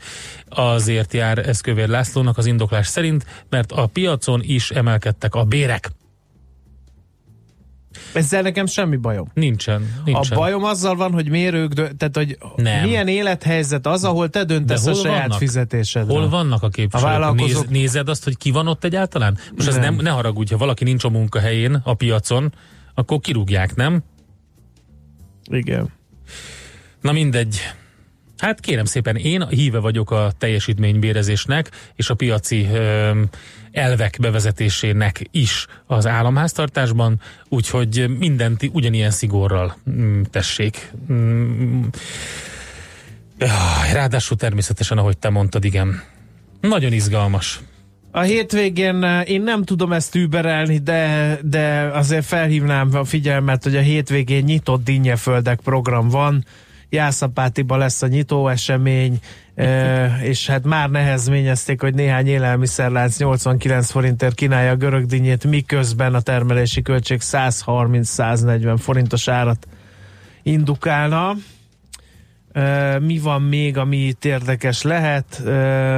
[0.49, 5.91] Azért jár ez Kövér Lászlónak az indoklás szerint, mert a piacon is emelkedtek a bérek.
[8.13, 9.31] Ezzel nekem semmi bajom.
[9.33, 10.37] Nincsen, nincsen.
[10.37, 12.83] A bajom azzal van, hogy miért ők, dö- tehát hogy Nem.
[12.83, 15.37] milyen élethelyzet az, ahol te döntesz a saját vannak?
[15.37, 16.17] fizetésedről.
[16.19, 17.11] Hol vannak a A képviselők?
[17.17, 19.37] vállalkozók- Néz, nézed azt, hogy ki van ott egyáltalán?
[19.55, 19.83] Most ez Nem.
[19.83, 22.53] nem, ne haragudj, ha valaki nincs a munkahelyén, a piacon,
[22.97, 24.03] akkor kirúgják, nem?
[25.49, 25.89] Igen.
[27.01, 27.59] Na mindegy.
[28.37, 33.21] Hát kérem szépen, én híve vagyok a teljesítménybérezésnek és a piaci ö,
[33.71, 40.91] elvek bevezetésének is az államháztartásban, úgyhogy mindent ugyanilyen szigorral mm, tessék.
[41.11, 41.83] Mm,
[43.93, 46.01] ráadásul természetesen, ahogy te mondtad, igen.
[46.61, 47.61] Nagyon izgalmas.
[48.17, 53.75] A hétvégén eh, én nem tudom ezt überelni, de, de azért felhívnám a figyelmet, hogy
[53.75, 56.45] a hétvégén nyitott dinnyeföldek program van.
[56.89, 59.19] Jászapátiba lesz a nyitó esemény,
[59.55, 66.13] eh, és hát már nehezményezték, hogy néhány élelmiszerlánc 89 forintért kínálja a görög dinnyét, miközben
[66.13, 69.67] a termelési költség 130-140 forintos árat
[70.43, 71.35] indukálna.
[72.99, 75.43] Mi van még, ami itt érdekes lehet?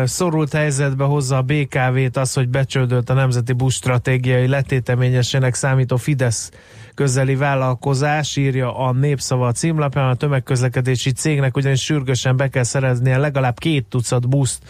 [0.03, 6.51] Szorult helyzetbe hozza a BKV-t az, hogy becsődölt a Nemzeti Busz stratégiai letéteményesének számító Fidesz
[6.93, 13.17] közeli vállalkozás, írja a Népszava a címlapján, a tömegközlekedési cégnek ugyanis sürgősen be kell szereznie
[13.17, 14.63] legalább két tucat buszt.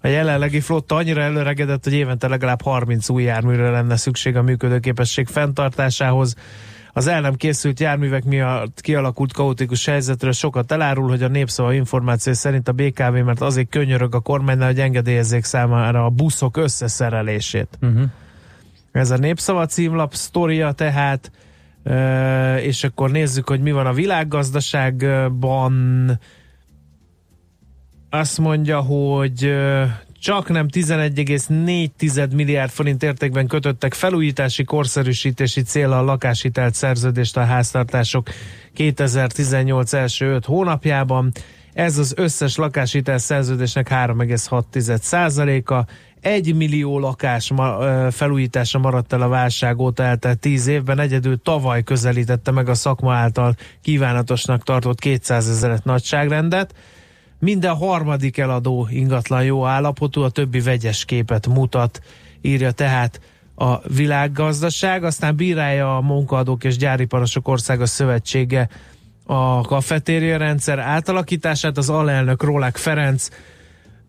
[0.00, 5.26] A jelenlegi flotta annyira előregedett, hogy évente legalább 30 új járműre lenne szükség a működőképesség
[5.26, 6.34] fenntartásához.
[6.92, 12.32] Az el nem készült járművek miatt kialakult kaotikus helyzetről sokat elárul, hogy a népszava információ
[12.32, 17.78] szerint a BKV, mert azért könyörög a kormánynál, hogy engedélyezzék számára a buszok összeszerelését.
[17.80, 18.02] Uh-huh.
[18.92, 21.30] Ez a népszava címlap sztoria tehát,
[22.60, 26.18] és akkor nézzük, hogy mi van a világgazdaságban.
[28.10, 29.54] Azt mondja, hogy
[30.20, 38.28] csak nem 11,4 milliárd forint értékben kötöttek felújítási, korszerűsítési célra a lakáshitelt szerződést a háztartások
[38.74, 41.32] 2018 első 5 hónapjában.
[41.72, 45.86] Ez az összes lakáshitel szerződésnek 3,6 százaléka.
[46.20, 47.52] Egy millió lakás
[48.10, 53.14] felújítása maradt el a válság óta eltelt 10 évben, egyedül tavaly közelítette meg a szakma
[53.14, 56.74] által kívánatosnak tartott 200 ezeret nagyságrendet.
[57.40, 62.00] Minden harmadik eladó ingatlan jó állapotú, a többi vegyes képet mutat,
[62.40, 63.20] írja tehát
[63.54, 65.04] a világgazdaság.
[65.04, 68.68] Aztán bírálja a munkaadók és gyáriparosok országa szövetsége
[69.26, 71.78] a kafetéria rendszer átalakítását.
[71.78, 73.28] Az alelnök Rólák Ferenc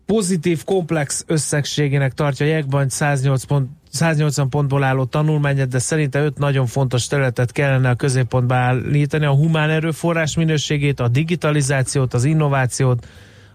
[0.06, 6.66] pozitív komplex összegségének tartja Jegbank 108 pont 180 pontból álló tanulmányát, de szerinte öt nagyon
[6.66, 13.06] fontos területet kellene a középpontba állítani, a humán erőforrás minőségét, a digitalizációt, az innovációt,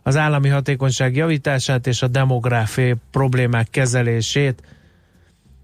[0.03, 4.61] az állami hatékonyság javítását és a demográfiai problémák kezelését.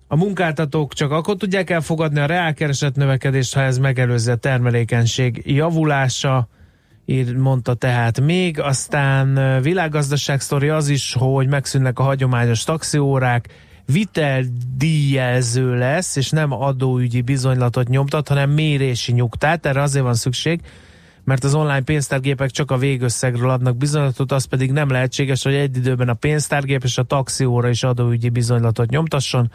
[0.08, 6.48] A munkáltatók csak akkor tudják elfogadni a reálkereset növekedést, ha ez megelőzi a termelékenység javulása,
[7.06, 8.60] ír, mondta tehát még.
[8.60, 13.48] Aztán világgazdaság sztori az is, hogy megszűnnek a hagyományos taxiórák,
[13.86, 19.66] viteldíjelző lesz, és nem adóügyi bizonylatot nyomtat, hanem mérési nyugtát.
[19.66, 20.62] Erre azért van szükség,
[21.24, 25.78] mert az online pénztárgépek csak a végösszegről adnak bizonylatot, az pedig nem lehetséges, hogy egy
[25.78, 29.52] időben a pénztárgép és a taxióra is adóügyi bizonylatot nyomtasson.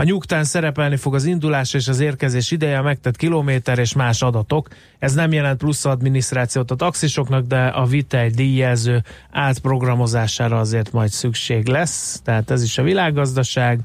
[0.00, 4.22] A nyugtán szerepelni fog az indulás és az érkezés ideje, a megtett kilométer és más
[4.22, 4.68] adatok.
[4.98, 11.66] Ez nem jelent plusz adminisztrációt a taxisoknak, de a vitel díjelző átprogramozására azért majd szükség
[11.66, 12.20] lesz.
[12.24, 13.80] Tehát ez is a világgazdaság.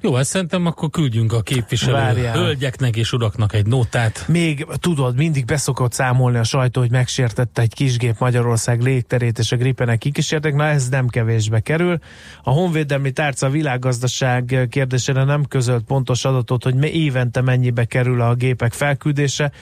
[0.00, 2.36] Jó, hát szerintem akkor küldjünk a képviselő Várjál.
[2.36, 4.24] hölgyeknek és uraknak egy nótát.
[4.28, 9.56] Még tudod, mindig beszokott számolni a sajtó, hogy megsértette egy kisgép Magyarország légterét, és a
[9.56, 11.98] gripenek kikísértek, na ez nem kevésbe kerül.
[12.42, 18.34] A Honvédelmi Tárca a világgazdaság kérdésére nem közölt pontos adatot, hogy évente mennyibe kerül a
[18.34, 19.52] gépek felküldése,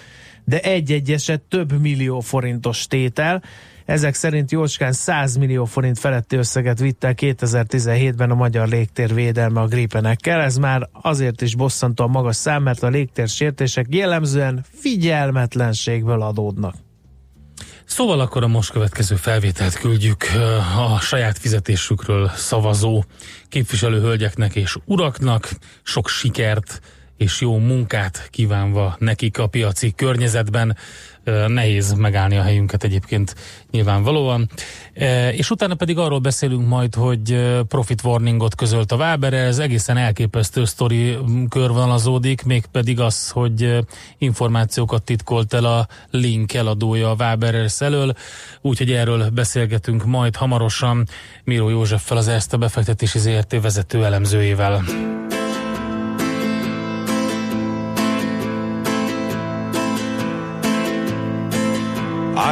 [0.45, 3.43] de egy-egy eset több millió forintos tétel.
[3.87, 9.61] Ezek szerint Jócskán 100 millió forint feletti összeget vitt el 2017-ben a magyar légtér védelme
[9.61, 10.41] a gripenekkel.
[10.41, 16.74] Ez már azért is bosszantóan magas szám, mert a légtér sértések jellemzően figyelmetlenségből adódnak.
[17.84, 20.24] Szóval akkor a most következő felvételt küldjük
[20.76, 23.05] a saját fizetésükről szavazó
[23.49, 25.51] képviselő hölgyeknek és uraknak.
[25.82, 26.80] Sok sikert
[27.16, 30.76] és jó munkát kívánva nekik a piaci környezetben.
[31.47, 33.35] Nehéz megállni a helyünket egyébként
[33.70, 34.49] nyilvánvalóan.
[35.33, 40.64] És utána pedig arról beszélünk majd, hogy profit warningot közölt a Váber, ez egészen elképesztő
[40.64, 41.16] sztori
[41.49, 43.79] körvonalazódik, mégpedig az, hogy
[44.18, 48.14] információkat titkolt el a link eladója a Waberers elől,
[48.61, 51.07] úgyhogy erről beszélgetünk majd hamarosan
[51.45, 54.85] Miró Józseffel, az Erste befektetési ZRT vezető elemzőjével.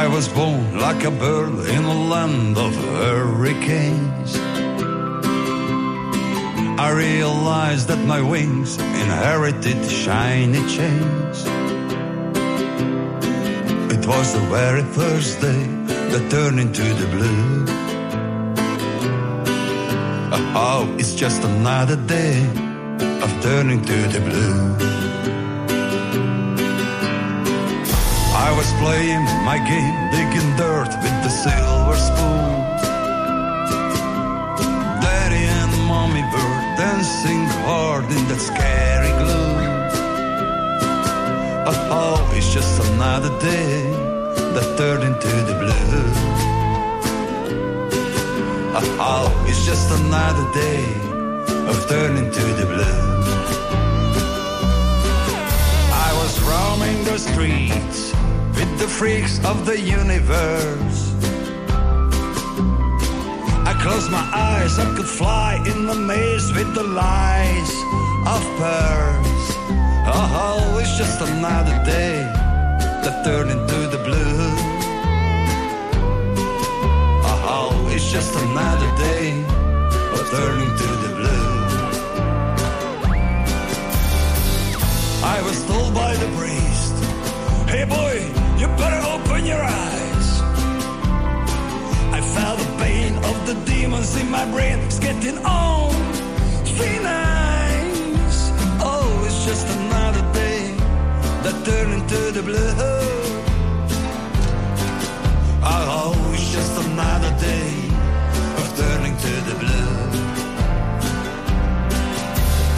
[0.05, 4.35] I was born like a bird in a land of hurricanes.
[6.79, 11.37] I realized that my wings inherited shiny chains.
[13.95, 15.65] It was the very first day
[16.11, 17.65] that turned into the blue.
[20.55, 22.45] Oh, it's just another day
[23.23, 25.04] of turning to the blue.
[28.37, 32.55] I was playing my game, digging dirt with the silver spoon.
[35.01, 39.55] Daddy and mommy were dancing hard in that scary gloom.
[41.97, 43.89] Oh, it's just another day
[44.53, 45.95] that turned into the blue.
[48.99, 50.83] Oh, it's just another day
[51.69, 53.01] of turning to the blue.
[56.07, 58.14] I was roaming the streets
[58.55, 61.13] with the freaks of the universe.
[63.69, 67.71] I closed my eyes, I could fly in the maze with the lies
[68.33, 69.45] of pearls.
[70.07, 72.17] Oh, oh, it's just another day
[73.03, 74.53] that turned into the blue.
[77.29, 79.43] Oh, oh it's just another day
[80.15, 81.45] of turning to the blue.
[85.23, 86.93] I was told by the priest,
[87.67, 90.27] hey boy, you better open your eyes.
[92.17, 94.79] I felt the pain of the demons in my brain.
[94.79, 95.91] It's getting on.
[96.65, 98.37] Three nights.
[98.81, 100.75] Oh, it's just another day
[101.43, 102.73] that turned into the blue.
[105.67, 107.69] Oh, it's just another day
[108.59, 109.93] of turning to the blue.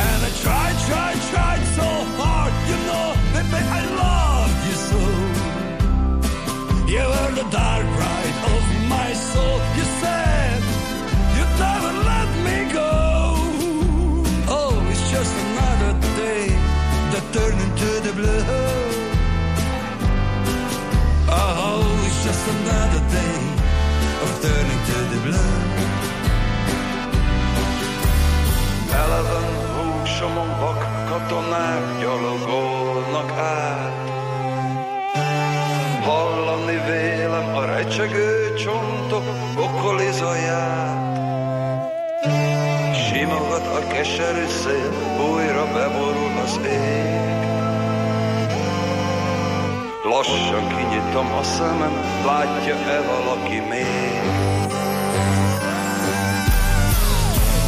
[0.07, 5.16] And I tried, tried, tried so hard, you know, baby, I loved you so.
[6.97, 9.57] You were the dark ride of my soul.
[9.77, 10.61] You said
[11.35, 12.91] you'd never let me go.
[14.57, 15.93] Oh, it's just another
[16.23, 16.45] day
[17.11, 18.43] that turned into the blue.
[21.29, 23.37] Oh, it's just another day
[24.23, 25.55] of turning to the blue.
[29.01, 33.93] Eleven húsomon vak katonák gyalogolnak át.
[34.01, 34.06] Ah.
[36.87, 39.23] Vélem a recsegő csontok
[39.57, 41.17] okolizaját.
[42.95, 44.93] Simogat a keserű szél,
[45.31, 47.37] újra beborul az ég.
[50.03, 51.93] Lassan kinyitom a szemem,
[52.25, 54.21] látja-e valaki még?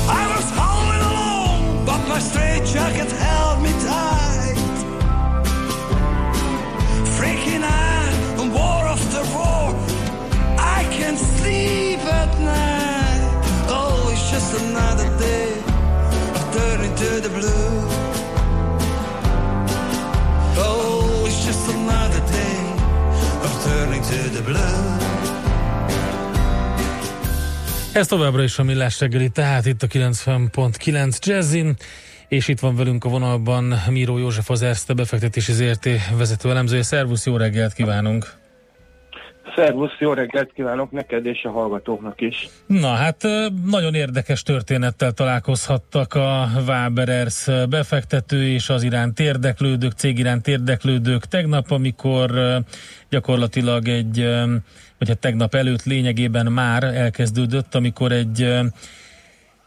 [0.07, 3.48] I was howling alone, but my straight jacket held
[17.39, 17.87] blue.
[20.57, 22.59] Oh, it's just another day
[23.45, 24.97] of turning to the blue.
[27.93, 31.75] Ez továbbra is a Millás reggeli, tehát itt a 90.9 Jazzin,
[32.27, 36.83] és itt van velünk a vonalban Míró József az Erste befektetési ZRT vezető elemzője.
[36.83, 38.48] Szervusz, jó reggelt kívánunk!
[39.59, 42.47] Szervusz, jó reggelt kívánok neked és a hallgatóknak is.
[42.65, 43.27] Na hát
[43.65, 51.71] nagyon érdekes történettel találkozhattak a Waberers befektető és az iránt érdeklődők, cég iránt érdeklődők tegnap,
[51.71, 52.31] amikor
[53.09, 54.23] gyakorlatilag egy,
[54.97, 58.47] vagy hát tegnap előtt lényegében már elkezdődött, amikor egy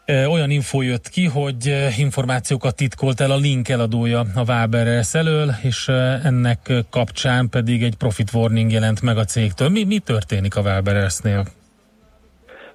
[0.07, 5.87] olyan info jött ki, hogy információkat titkolt el a link eladója a Waberers elől, és
[6.23, 9.69] ennek kapcsán pedig egy profit warning jelent meg a cégtől.
[9.69, 11.45] Mi, mi történik a Waberersnél?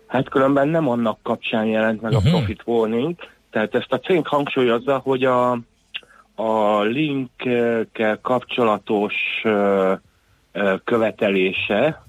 [0.06, 2.34] Hát különben nem annak kapcsán jelent meg uh-huh.
[2.34, 3.14] a profit warning,
[3.50, 5.50] tehát ezt a cég hangsúlyozza, hogy a,
[6.34, 9.14] a linkkel kapcsolatos
[10.84, 12.02] követelése,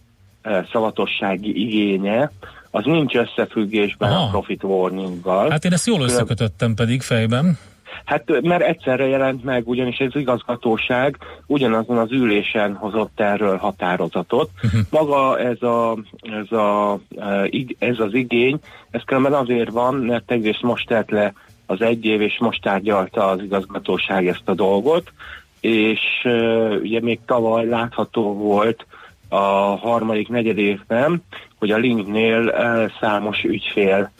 [0.72, 2.32] szavatossági igénye,
[2.72, 4.26] az nincs összefüggésben Aha.
[4.26, 5.50] a profit warninggal.
[5.50, 7.58] Hát én ezt jól összekötöttem pedig fejben.
[8.06, 14.50] Hát mert egyszerre jelent meg, ugyanis az igazgatóság ugyanazon az ülésen hozott erről határozatot.
[14.64, 14.82] Uh-huh.
[14.90, 17.00] Maga ez, a, ez, a,
[17.80, 18.60] ez az igény,
[18.92, 21.34] ez különben azért van, mert egyrészt most tett le
[21.66, 25.12] az egy év, és most tárgyalta az igazgatóság ezt a dolgot,
[25.60, 26.00] és
[26.82, 28.86] ugye még tavaly látható volt
[29.30, 31.24] a harmadik negyed évben,
[31.56, 32.54] hogy a Linknél
[33.00, 34.12] számos ügyfél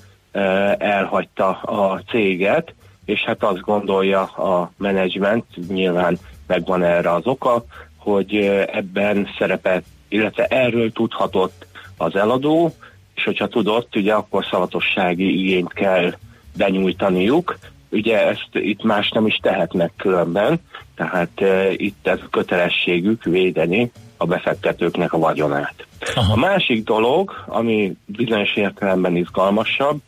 [0.78, 2.74] elhagyta a céget,
[3.06, 7.66] és hát azt gondolja a menedzsment, nyilván megvan erre az oka,
[7.98, 8.36] hogy
[8.72, 11.66] ebben szerepet, illetve erről tudhatott
[11.98, 12.76] az eladó,
[13.16, 16.14] és hogyha tudott, ugye akkor szavatossági igényt kell
[16.58, 17.58] benyújtaniuk,
[17.90, 20.60] ugye ezt itt más nem is tehetnek különben,
[21.00, 25.88] tehát uh, itt ez kötelességük védeni a befektetőknek a vagyonát.
[26.16, 26.34] Aha.
[26.34, 30.00] A másik dolog, ami bizonyos értelemben izgalmasabb,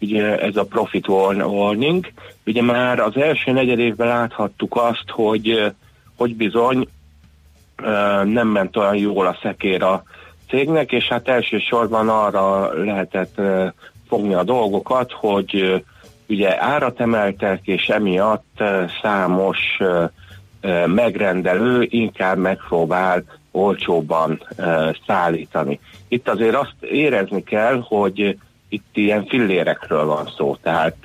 [0.00, 2.12] ugye ez a profit warning,
[2.46, 5.72] ugye már az első negyed évben láthattuk azt, hogy,
[6.16, 6.88] hogy bizony
[8.24, 10.02] nem ment olyan jól a szekér a
[10.48, 13.40] cégnek, és hát elsősorban arra lehetett
[14.08, 15.84] fogni a dolgokat, hogy
[16.28, 18.62] ugye árat emeltek, és emiatt
[19.02, 19.58] számos
[20.86, 24.42] megrendelő inkább megpróbál olcsóban
[25.06, 25.80] szállítani.
[26.08, 28.36] Itt azért azt érezni kell, hogy
[28.68, 30.96] itt ilyen fillérekről van szó, tehát,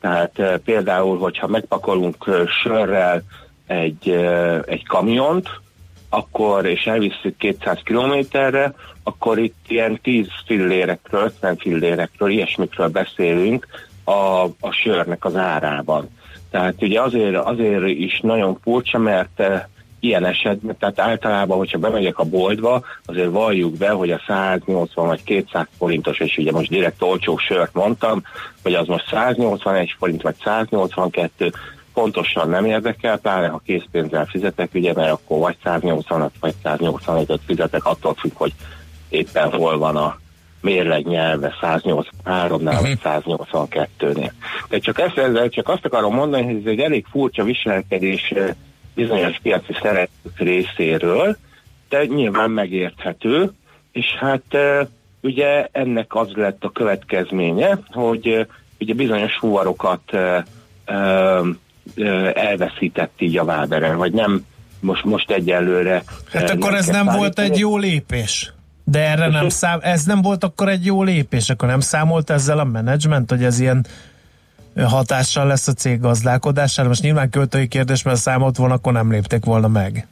[0.00, 3.22] tehát például, hogyha megpakolunk sörrel
[3.66, 4.10] egy,
[4.66, 5.48] egy kamiont,
[6.08, 13.66] akkor, és elviszük 200 kilométerre, akkor itt ilyen 10 fillérekről, 50 fillérekről, ilyesmikről beszélünk
[14.04, 16.08] a, a sörnek az árában.
[16.50, 19.42] Tehát ugye azért, azért is nagyon furcsa, mert
[20.00, 25.22] ilyen esetben, tehát általában, hogyha bemegyek a boltba, azért valljuk be, hogy a 180 vagy
[25.22, 28.22] 200 forintos, és ugye most direkt olcsó sört mondtam,
[28.62, 31.52] hogy az most 181 forint vagy 182,
[31.94, 37.84] pontosan nem érdekel, pláne ha készpénzzel fizetek, ugye, mert akkor vagy 180 vagy 185 fizetek,
[37.84, 38.52] attól függ, hogy
[39.08, 40.18] éppen hol van a
[40.60, 44.30] mérleg nyelve 183-nál vagy 182-nél.
[44.68, 48.34] De csak ezt, ezzel csak azt akarom mondani, hogy ez egy elég furcsa viselkedés
[48.94, 51.36] bizonyos piaci szereplők részéről,
[51.88, 53.52] de nyilván megérthető,
[53.92, 54.56] és hát
[55.20, 58.46] ugye ennek az lett a következménye, hogy
[58.80, 60.16] ugye bizonyos fuvarokat
[62.34, 64.44] elveszített így a Váberen, vagy nem
[64.80, 66.02] most, most egyelőre.
[66.32, 68.52] Hát akkor ez nem volt egy jó lépés?
[68.90, 72.58] De erre nem szám, ez nem volt akkor egy jó lépés, akkor nem számolt ezzel
[72.58, 73.86] a menedzsment, hogy ez ilyen
[74.76, 76.88] hatással lesz a cég gazdálkodására?
[76.88, 80.06] Most nyilván költői kérdés, mert számolt volna, akkor nem lépték volna meg.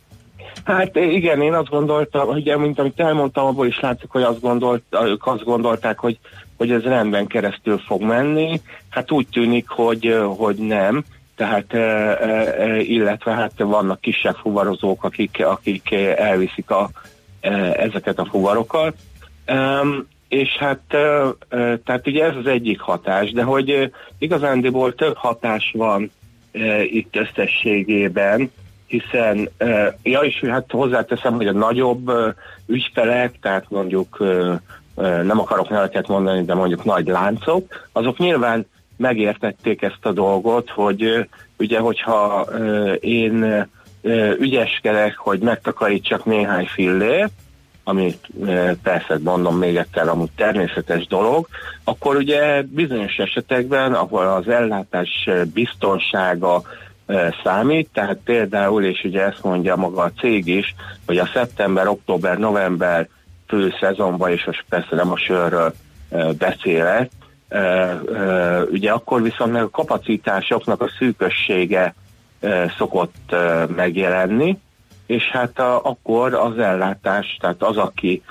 [0.64, 4.82] Hát igen, én azt gondoltam, ugye, mint amit elmondtam, abból is látszik, hogy azt gondolt,
[5.04, 6.18] ők azt gondolták, hogy,
[6.56, 8.60] hogy ez rendben keresztül fog menni.
[8.88, 11.04] Hát úgy tűnik, hogy, hogy nem.
[11.36, 11.72] Tehát,
[12.80, 16.90] illetve hát vannak kisebb fuvarozók, akik, akik elviszik a,
[17.76, 18.97] ezeket a fuvarokat.
[20.28, 20.80] És hát
[21.84, 26.11] tehát ugye ez az egyik hatás, de hogy igazándiból több hatás van
[26.82, 28.51] itt összességében,
[28.86, 29.49] hiszen,
[30.03, 32.12] ja és hát hozzáteszem, hogy a nagyobb
[32.66, 34.18] ügyfelek, tehát mondjuk
[35.22, 38.66] nem akarok neveket mondani, de mondjuk nagy láncok, azok nyilván
[38.97, 41.28] megértették ezt a dolgot, hogy
[41.59, 42.47] ugye, hogyha
[43.01, 43.66] én
[44.38, 47.32] ügyeskedek, hogy megtakarítsak néhány fillért,
[47.84, 48.28] amit
[48.82, 51.48] persze mondom még egyszer, amúgy természetes dolog,
[51.84, 56.62] akkor ugye bizonyos esetekben, ahol az ellátás biztonsága
[57.44, 60.74] számít, tehát például, és ugye ezt mondja maga a cég is,
[61.06, 63.09] hogy a szeptember, október, november
[63.46, 65.74] fő szezonban, és most persze nem a sörről
[66.38, 67.11] beszélek,
[68.70, 71.94] ugye akkor viszont meg a kapacitásoknak a szűkössége
[72.76, 73.34] szokott
[73.76, 74.59] megjelenni,
[75.07, 78.22] és hát a, akkor az ellátás, tehát az, aki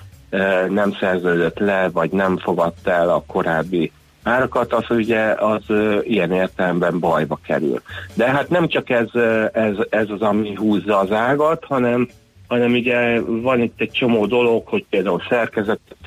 [0.70, 3.92] nem szerződött le, vagy nem fogadta el a korábbi
[4.24, 5.64] árakat, az ugye az
[6.02, 7.82] ilyen értelemben bajba kerül.
[8.14, 9.10] De hát nem csak ez,
[9.54, 12.08] ez, ez az, ami húzza az ágat, hanem,
[12.48, 15.98] hanem ugye van itt egy csomó dolog, hogy például szerkezetet,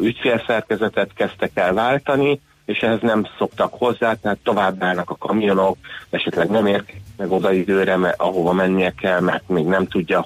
[0.00, 5.76] ügyfélszerkezetet kezdtek el váltani, és ehhez nem szoktak hozzá, tehát tovább állnak a kamionok,
[6.10, 10.24] esetleg nem érkeznek meg oda időre, mert ahova mennie kell, mert még nem tudja,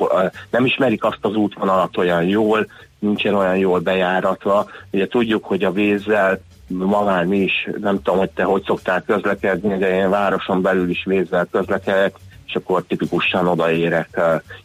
[0.50, 2.66] nem ismerik azt az útvonalat olyan jól,
[2.98, 4.66] nincsen olyan jól bejáratva.
[4.90, 9.76] Ugye tudjuk, hogy a vízzel ma mi is, nem tudom, hogy te hogy szoktál közlekedni,
[9.78, 12.14] de én városon belül is vízzel közlekedek,
[12.46, 14.20] és akkor tipikusan odaérek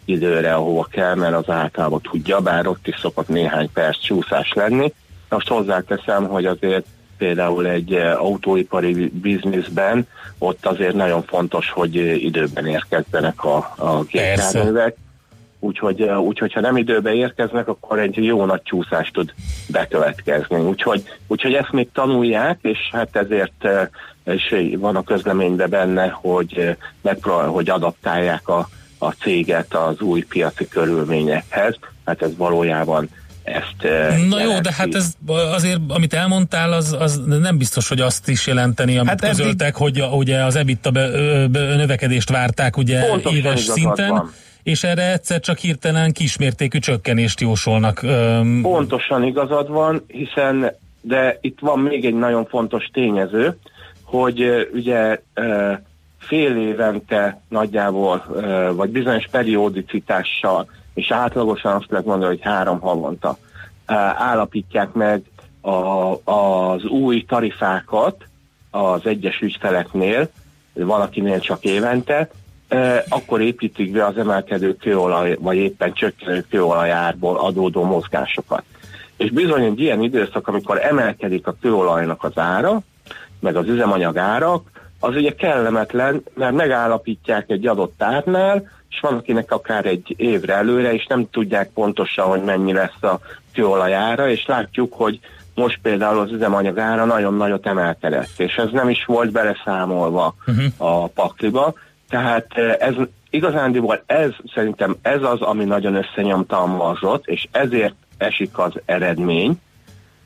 [0.05, 4.93] időre, ahova kell, mert az általában tudja, bár ott is szokott néhány perc csúszás lenni.
[5.30, 6.86] Most hozzáteszem, hogy azért
[7.22, 10.07] például egy uh, autóipari bizniszben
[10.38, 14.95] ott azért nagyon fontos, hogy uh, időben érkezzenek a, a gépjárművek.
[15.59, 19.34] Úgyhogy, uh, úgyhogy ha nem időben érkeznek, akkor egy jó nagy csúszás tud
[19.67, 20.59] bekövetkezni.
[20.59, 23.67] Úgyhogy, úgyhogy ezt még tanulják, és hát ezért
[24.24, 30.67] és van a közleményben benne, hogy, megpróbál, hogy adaptálják a, a céget az új piaci
[30.67, 31.76] körülményekhez.
[32.05, 33.09] Hát ez valójában
[33.51, 33.75] ezt
[34.29, 35.13] Na jó, de hát ez
[35.53, 39.37] azért, amit elmondtál, az, az nem biztos, hogy azt is jelenteni, amit hát Hát eddig-
[39.41, 41.09] közöltek, hogy a, ugye az EBITDA be,
[41.47, 44.31] be, növekedést várták ugye Pontosan éves szinten, van.
[44.63, 48.05] és erre egyszer csak hirtelen kismértékű csökkenést jósolnak.
[48.61, 50.71] Pontosan igazad van, hiszen,
[51.01, 53.57] de itt van még egy nagyon fontos tényező,
[54.03, 55.21] hogy ugye
[56.17, 58.25] fél évente nagyjából,
[58.75, 63.37] vagy bizonyos periódicitással, és átlagosan azt lehet mondani, hogy három havonta
[63.87, 65.21] ö, állapítják meg
[65.61, 68.23] a, az új tarifákat
[68.71, 70.29] az egyes ügyfeleknél,
[70.73, 72.29] valakinél csak évente,
[72.67, 78.63] eh, akkor építik be az emelkedő kőolaj, vagy éppen csökkenő kőolajárból adódó mozgásokat.
[79.17, 82.81] És bizony egy ilyen időszak, amikor emelkedik a kőolajnak az ára,
[83.39, 84.69] meg az üzemanyag árak,
[84.99, 90.93] az ugye kellemetlen, mert megállapítják egy adott árnál, és van akinek akár egy évre előre,
[90.93, 93.19] és nem tudják pontosan, hogy mennyi lesz a
[93.53, 95.19] kőolaj ára, és látjuk, hogy
[95.55, 100.65] most például az üzemanyag ára nagyon nagyot emelkedett, és ez nem is volt beleszámolva uh-huh.
[100.77, 101.73] a pakliba,
[102.09, 102.93] tehát eh, ez
[103.29, 109.59] igazándiból ez szerintem ez az, ami nagyon összenyomta a marzsot, és ezért esik az eredmény.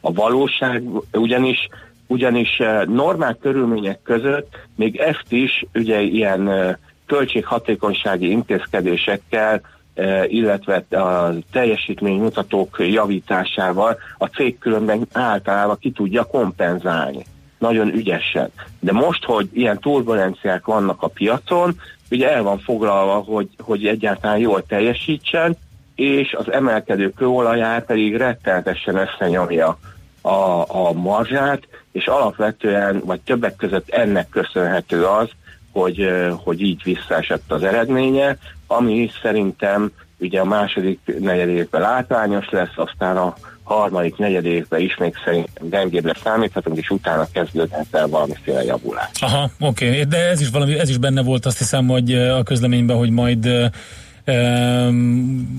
[0.01, 1.67] A valóság ugyanis
[2.07, 6.75] ugyanis eh, normál körülmények között még ezt is ugye ilyen eh,
[7.05, 9.61] költséghatékonysági intézkedésekkel,
[9.93, 17.25] eh, illetve a teljesítménymutatók javításával a cég különben általában ki tudja kompenzálni.
[17.57, 18.49] Nagyon ügyesen.
[18.79, 21.79] De most, hogy ilyen turbulenciák vannak a piacon,
[22.11, 25.57] ugye el van foglalva, hogy, hogy egyáltalán jól teljesítsen,
[25.95, 29.77] és az emelkedő kőolajár pedig rettenetesen összenyomja
[30.21, 35.29] a, a marzsát, és alapvetően, vagy többek között ennek köszönhető az,
[35.75, 36.09] hogy,
[36.43, 43.33] hogy így visszaesett az eredménye, ami szerintem ugye a második negyedévben látványos lesz, aztán a
[43.63, 49.21] harmadik negyedévben is még szerintem gyengébbre számíthatunk, és utána kezdődhet el valamiféle javulás.
[49.21, 50.03] Aha, oké, okay.
[50.03, 53.71] de ez is valami, ez is benne volt, azt hiszem, hogy a közleményben, hogy majd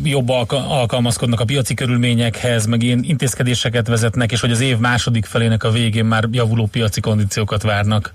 [0.04, 5.24] jobb alka- alkalmazkodnak a piaci körülményekhez, meg ilyen intézkedéseket vezetnek, és hogy az év második
[5.24, 8.12] felének a végén már javuló piaci kondíciókat várnak.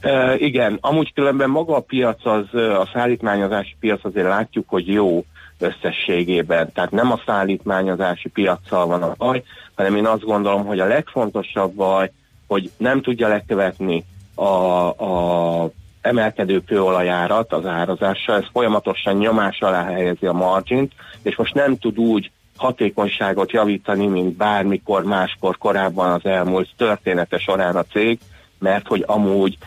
[0.00, 5.24] E, igen, amúgy különben maga a piac, az, a szállítmányozási piac azért látjuk, hogy jó
[5.58, 6.72] összességében.
[6.72, 9.42] Tehát nem a szállítmányozási piaccal van a baj,
[9.74, 12.12] hanem én azt gondolom, hogy a legfontosabb baj,
[12.46, 14.44] hogy nem tudja lekövetni a,
[14.88, 15.70] a
[16.00, 20.92] emelkedő kőolajárat az árazással, ez folyamatosan nyomás alá helyezi a margint,
[21.22, 27.76] és most nem tud úgy hatékonyságot javítani, mint bármikor máskor korábban az elmúlt története során
[27.76, 28.18] a cég,
[28.58, 29.58] mert hogy amúgy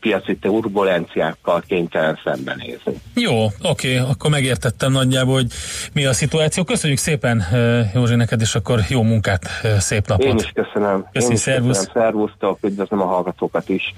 [0.00, 3.00] piaci turbulenciákkal kénytelen szembenézni.
[3.14, 5.52] Jó, oké, akkor megértettem nagyjából, hogy
[5.92, 6.64] mi a szituáció.
[6.64, 7.44] Köszönjük szépen,
[7.94, 9.46] Józsi, neked, és akkor jó munkát,
[9.78, 10.26] szép napot.
[10.26, 11.08] Én is köszönöm.
[11.12, 11.76] Is szervusz.
[11.76, 12.02] köszönöm.
[12.02, 13.94] Szervusztok, üdvözlöm a hallgatókat is.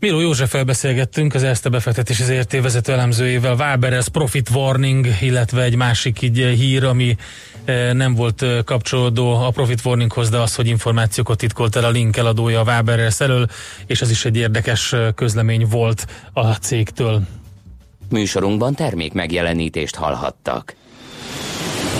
[0.00, 6.22] Míró Józseffel beszélgettünk, az Erste befektetési ZRT vezető elemzőjével, Waberers Profit Warning, illetve egy másik
[6.22, 7.16] így hír, ami
[7.92, 12.60] nem volt kapcsolódó a Profit Warninghoz, de az, hogy információkat titkolt el a link eladója
[12.60, 13.46] a Waberers elől,
[13.86, 17.22] és ez is egy érdekes közlemény volt a cégtől.
[18.10, 20.74] Műsorunkban termék megjelenítést hallhattak.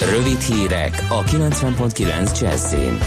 [0.00, 2.98] Rövid hírek a 90.9 Jazzin.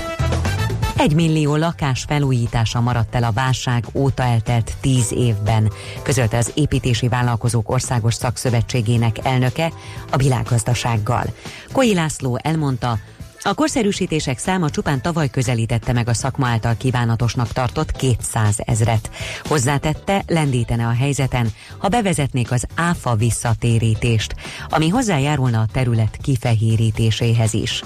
[0.98, 5.72] Egy millió lakás felújítása maradt el a válság óta eltelt tíz évben,
[6.04, 9.72] közölte az Építési Vállalkozók Országos Szakszövetségének elnöke
[10.12, 11.24] a világgazdasággal.
[11.72, 12.98] Koi László elmondta,
[13.42, 19.10] a korszerűsítések száma csupán tavaly közelítette meg a szakma által kívánatosnak tartott 200 ezret.
[19.44, 24.36] Hozzátette, lendítene a helyzeten, ha bevezetnék az áfa visszatérítést,
[24.70, 27.84] ami hozzájárulna a terület kifehérítéséhez is.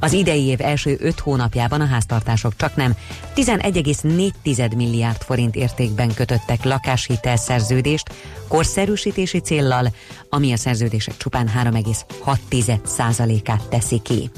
[0.00, 2.94] Az idei év első 5 hónapjában a háztartások csak nem
[3.34, 8.10] 11,4 milliárd forint értékben kötöttek lakáshitelszerződést
[8.48, 9.92] korszerűsítési céllal,
[10.28, 14.30] ami a szerződések csupán 3,6%-át teszi ki.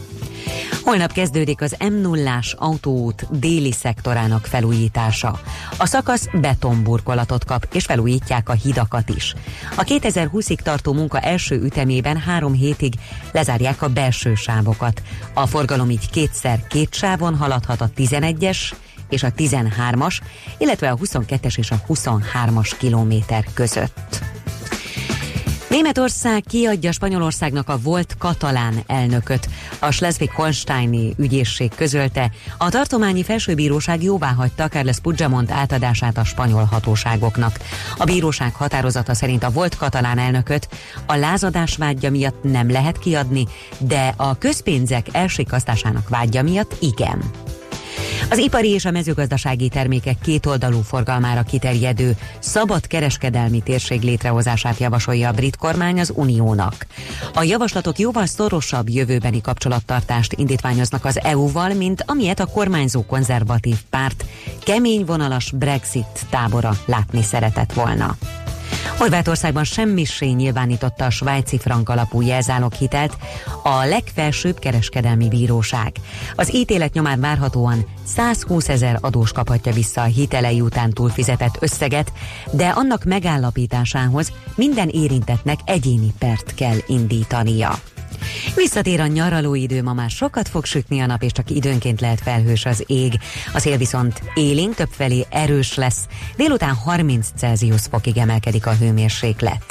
[0.82, 5.40] Holnap kezdődik az m 0 autóút déli szektorának felújítása.
[5.78, 9.34] A szakasz betonburkolatot kap, és felújítják a hidakat is.
[9.76, 12.94] A 2020-ig tartó munka első ütemében három hétig
[13.32, 15.02] lezárják a belső sávokat.
[15.34, 18.58] A forgalom így kétszer két sávon haladhat a 11-es
[19.08, 20.18] és a 13-as,
[20.58, 24.35] illetve a 22-es és a 23-as kilométer között.
[25.76, 29.48] Németország kiadja Spanyolországnak a volt katalán elnököt.
[29.78, 37.58] A Schleswig-Holsteini ügyészség közölte, a tartományi felsőbíróság jóvá hagyta Carles Puigdemont átadását a spanyol hatóságoknak.
[37.96, 40.68] A bíróság határozata szerint a volt katalán elnököt
[41.06, 43.46] a lázadás vágya miatt nem lehet kiadni,
[43.78, 47.22] de a közpénzek elsikasztásának vágya miatt igen.
[48.30, 55.32] Az ipari és a mezőgazdasági termékek kétoldalú forgalmára kiterjedő szabad kereskedelmi térség létrehozását javasolja a
[55.32, 56.86] brit kormány az Uniónak.
[57.34, 64.24] A javaslatok jóval szorosabb jövőbeni kapcsolattartást indítványoznak az EU-val, mint amilyet a kormányzó konzervatív párt
[64.64, 68.16] kemény vonalas Brexit tábora látni szeretett volna.
[68.98, 73.16] Horvátországban semmissé nyilvánította a svájci frank alapú jelzáloghitelt
[73.62, 75.92] a legfelsőbb kereskedelmi bíróság.
[76.34, 82.12] Az ítélet nyomán várhatóan 120 ezer adós kaphatja vissza a hitelei után túlfizetett összeget,
[82.52, 87.78] de annak megállapításához minden érintetnek egyéni pert kell indítania.
[88.54, 92.64] Visszatér a nyaralóidő, ma már sokat fog sütni a nap, és csak időnként lehet felhős
[92.64, 93.12] az ég.
[93.52, 96.06] A szél viszont élénk többfelé erős lesz.
[96.36, 99.64] Délután 30 Celsius fokig emelkedik a hőmérséklet.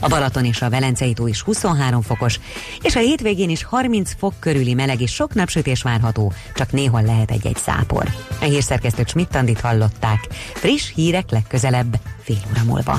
[0.00, 2.40] A Balaton és a Velencei tó is 23 fokos,
[2.82, 7.30] és a hétvégén is 30 fok körüli meleg és sok napsütés várható, csak néhol lehet
[7.30, 8.08] egy-egy szápor.
[8.40, 10.26] A hírszerkesztőt Schmidt-Tandit hallották.
[10.54, 12.98] Friss hírek legközelebb, fél óra múlva.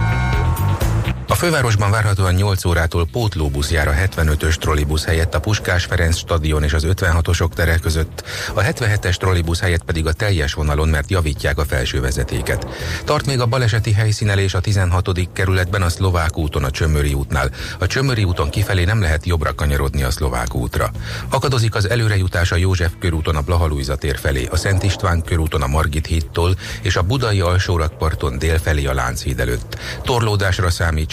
[1.31, 6.63] A fővárosban várhatóan 8 órától pótlóbusz jár a 75-ös trollibusz helyett a Puskás Ferenc stadion
[6.63, 8.23] és az 56-osok tere között,
[8.53, 12.67] a 77-es trollibusz helyett pedig a teljes vonalon, mert javítják a felső vezetéket.
[13.05, 15.09] Tart még a baleseti helyszínelés a 16.
[15.33, 17.49] kerületben a Szlovák úton a Csömöri útnál.
[17.79, 20.91] A Csömöri úton kifelé nem lehet jobbra kanyarodni a Szlovák útra.
[21.29, 25.67] Akadozik az előrejutás a József körúton a Blahalújza tér felé, a Szent István körúton a
[25.67, 29.77] Margit hídtól és a Budai alsórakparton dél felé a Lánchíd előtt.
[30.03, 30.69] Torlódásra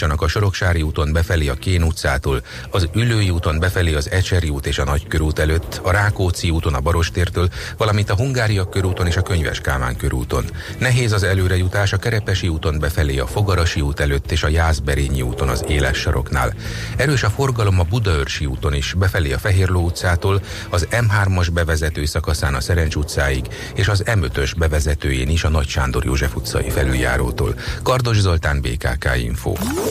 [0.09, 2.41] számítsanak a Soroksári úton befelé a Kén utcától,
[2.71, 6.79] az Ülői úton befelé az Ecseri út és a Nagykörút előtt, a Rákóczi úton a
[6.79, 10.45] Barostértől, valamint a Hungária körúton és a Könyves Kálmán körúton.
[10.79, 15.49] Nehéz az előrejutás a Kerepesi úton befelé a Fogarasi út előtt és a Jászberényi úton
[15.49, 16.53] az Éles saroknál.
[16.95, 22.53] Erős a forgalom a Budaörsi úton is, befelé a Fehérló utcától, az M3-as bevezető szakaszán
[22.53, 23.45] a Szerencs utcáig,
[23.75, 27.55] és az M5-ös bevezetőjén is a Nagy Sándor József utcai felüljárótól.
[27.83, 29.53] Kardos Zoltán, BKK Info.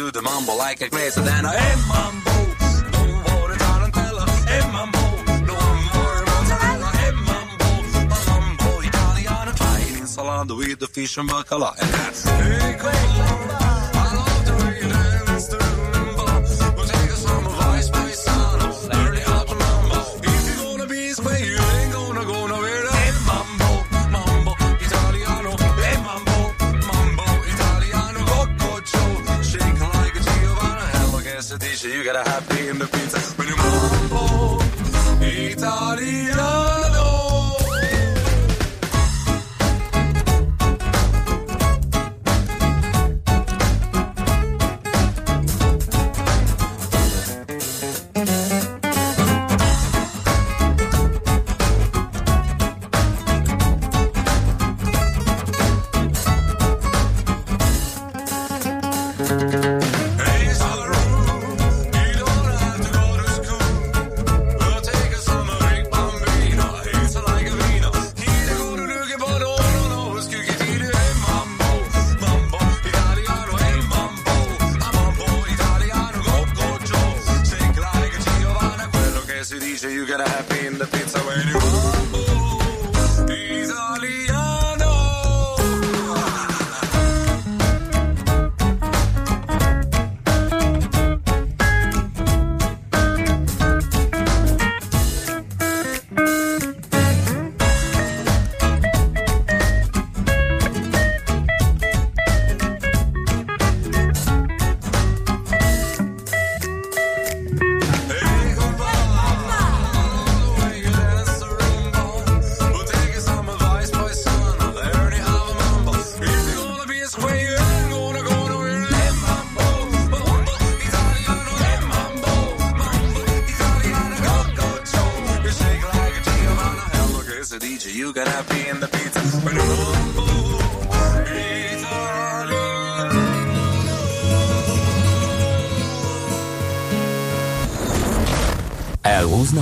[0.00, 2.46] do the mumble like a crazy than a hey, mumble.
[2.96, 3.52] No more.
[4.54, 5.16] A mumble
[8.88, 9.52] Italiano,
[10.56, 11.70] with the fish and bacala.
[11.82, 13.49] And that's hey, cool.
[32.12, 34.09] Got a happy in the pizza, when you mambo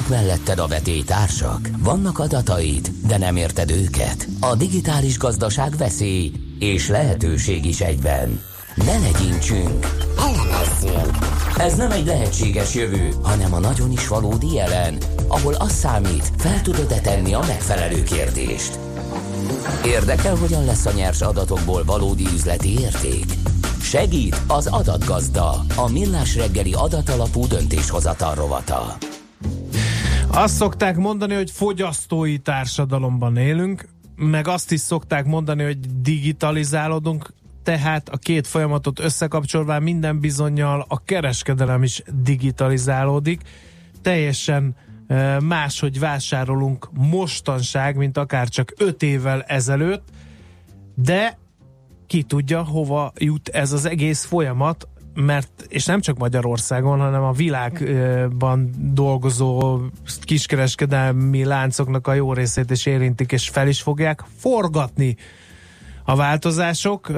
[0.08, 1.68] Elhúznak melletted a vetétársak?
[1.78, 4.28] Vannak adataid, de nem érted őket?
[4.40, 8.40] A digitális gazdaság veszély és lehetőség is egyben.
[8.74, 9.86] Ne legyintsünk!
[11.56, 14.98] Ez nem egy lehetséges jövő, hanem a nagyon is valódi jelen,
[15.28, 18.78] ahol az számít, fel tudod-e tenni a megfelelő kérdést.
[19.84, 23.24] Érdekel, hogyan lesz a nyers adatokból valódi üzleti érték?
[23.82, 28.96] Segít az adatgazda, a millás reggeli adatalapú döntéshozatal rovata.
[30.38, 37.32] Azt szokták mondani, hogy fogyasztói társadalomban élünk, meg azt is szokták mondani, hogy digitalizálódunk,
[37.62, 43.40] tehát a két folyamatot összekapcsolva minden bizonyal a kereskedelem is digitalizálódik.
[44.02, 44.76] Teljesen
[45.06, 50.08] eh, máshogy vásárolunk mostanság, mint akár csak öt évvel ezelőtt,
[50.94, 51.38] de
[52.06, 54.88] ki tudja, hova jut ez az egész folyamat,
[55.24, 59.80] mert, és nem csak Magyarországon, hanem a világban dolgozó
[60.20, 65.16] kiskereskedelmi láncoknak a jó részét is érintik, és fel is fogják forgatni
[66.04, 67.12] a változások,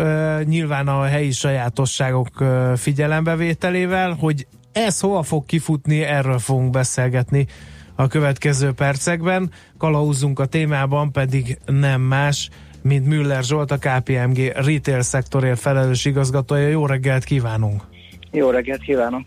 [0.45, 2.45] nyilván a helyi sajátosságok
[2.77, 7.47] figyelembevételével, hogy ez hova fog kifutni, erről fogunk beszélgetni
[7.95, 9.51] a következő percekben.
[9.79, 12.49] Kalauzunk a témában pedig nem más,
[12.83, 16.69] mint Müller Zsolt, a KPMG retail szektorért felelős igazgatója.
[16.69, 17.90] Jó reggelt kívánunk!
[18.31, 19.27] Jó reggelt kívánok!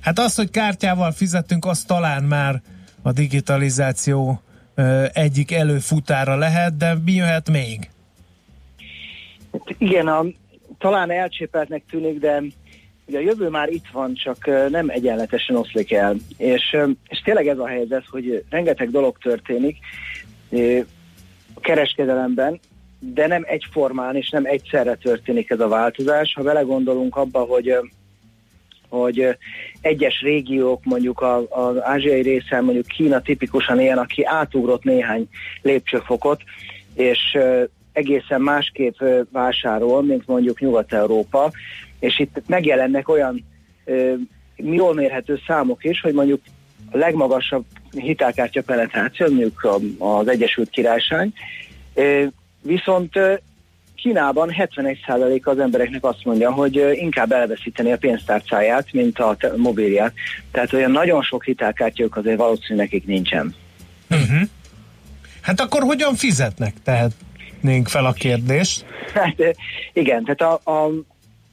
[0.00, 2.62] Hát az, hogy kártyával fizetünk, az talán már
[3.02, 4.42] a digitalizáció
[5.12, 7.90] egyik előfutára lehet, de mi jöhet még?
[9.52, 10.24] Hát igen, a,
[10.78, 12.42] talán elcsépeltnek tűnik, de
[13.06, 16.16] ugye a jövő már itt van, csak nem egyenletesen oszlik el.
[16.36, 16.76] És,
[17.08, 19.76] és tényleg ez a helyzet, hogy rengeteg dolog történik
[21.54, 22.60] a kereskedelemben,
[22.98, 26.32] de nem egyformán és nem egyszerre történik ez a változás.
[26.34, 27.74] Ha belegondolunk abba, hogy
[28.90, 29.36] hogy
[29.80, 35.28] egyes régiók, mondjuk az ázsiai részen, mondjuk Kína tipikusan ilyen, aki átugrott néhány
[35.62, 36.42] lépcsőfokot,
[36.94, 37.38] és
[37.92, 38.98] egészen másképp
[39.32, 41.50] vásárol, mint mondjuk Nyugat-Európa,
[41.98, 43.44] és itt megjelennek olyan
[44.56, 46.40] jól mérhető számok is, hogy mondjuk
[46.90, 49.68] a legmagasabb hitelkártya penetráció, mondjuk
[49.98, 51.32] az Egyesült Királyság,
[52.62, 53.18] viszont
[54.02, 60.12] Kínában 71% az embereknek azt mondja, hogy inkább elveszíteni a pénztárcáját, mint a mobilját.
[60.52, 63.54] Tehát olyan nagyon sok hitelkártyák azért valószínűleg nekik nincsen.
[64.10, 64.48] Uh-huh.
[65.40, 66.74] Hát akkor hogyan fizetnek?
[66.84, 68.84] Tehetnénk fel a kérdést.
[69.14, 69.36] Hát
[69.92, 70.90] igen, tehát a, a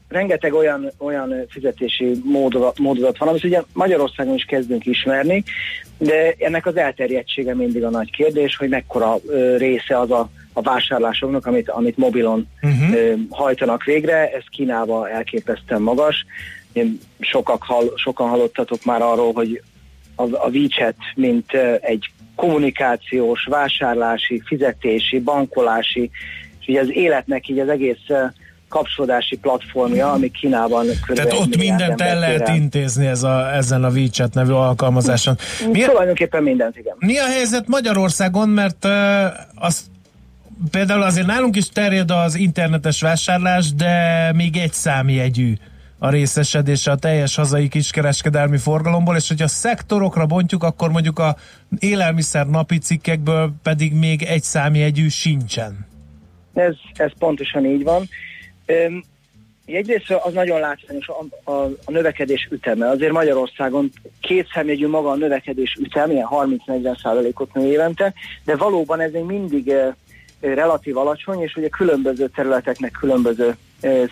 [0.07, 5.43] rengeteg olyan, olyan fizetési módozat, módozat van, amit ugye Magyarországon is kezdünk ismerni,
[5.97, 10.61] de ennek az elterjedtsége mindig a nagy kérdés, hogy mekkora ö, része az a, a
[10.61, 13.19] vásárlásoknak, amit, amit mobilon uh-huh.
[13.29, 16.25] hajtanak végre, ez Kínában elképesztően magas.
[16.73, 19.61] Én Sokak hall, sokan hallottatok már arról, hogy
[20.15, 21.51] a, a WeChat, mint
[21.81, 26.09] egy kommunikációs, vásárlási, fizetési, bankolási,
[26.59, 28.05] és ugye az életnek így az egész
[28.69, 30.85] kapcsolódási platformja, ami Kínában.
[31.13, 35.37] Tehát ott mindent el lehet intézni ez a, ezen a WeChat nevű alkalmazáson.
[35.71, 36.95] Mi, Tulajdonképpen mindent, igen.
[36.99, 38.91] mi a helyzet Magyarországon, mert uh,
[39.55, 39.85] az
[40.71, 45.53] például azért nálunk is terjed az internetes vásárlás, de még egy számjegyű
[45.99, 51.35] a részesedése a teljes hazai kiskereskedelmi forgalomból, és hogyha szektorokra bontjuk, akkor mondjuk a
[51.79, 55.87] élelmiszer napi cikkekből pedig még egy számjegyű sincsen.
[56.53, 58.09] Ez, ez pontosan így van.
[58.65, 59.03] Öm,
[59.65, 62.89] Egyrészt az nagyon látványos a, a, a növekedés üteme.
[62.89, 63.89] Azért Magyarországon
[64.21, 68.13] két szemjegyű maga a növekedés ütem, ilyen 30-40 százalékot nő évente,
[68.45, 69.73] de valóban ez még mindig
[70.39, 73.55] relatív alacsony, és ugye különböző területeknek különböző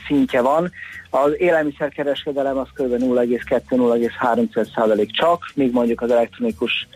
[0.08, 0.72] szintje van.
[1.10, 2.94] Az élelmiszerkereskedelem az kb.
[2.94, 6.88] 0,2-0,3 százalék csak, míg mondjuk az elektronikus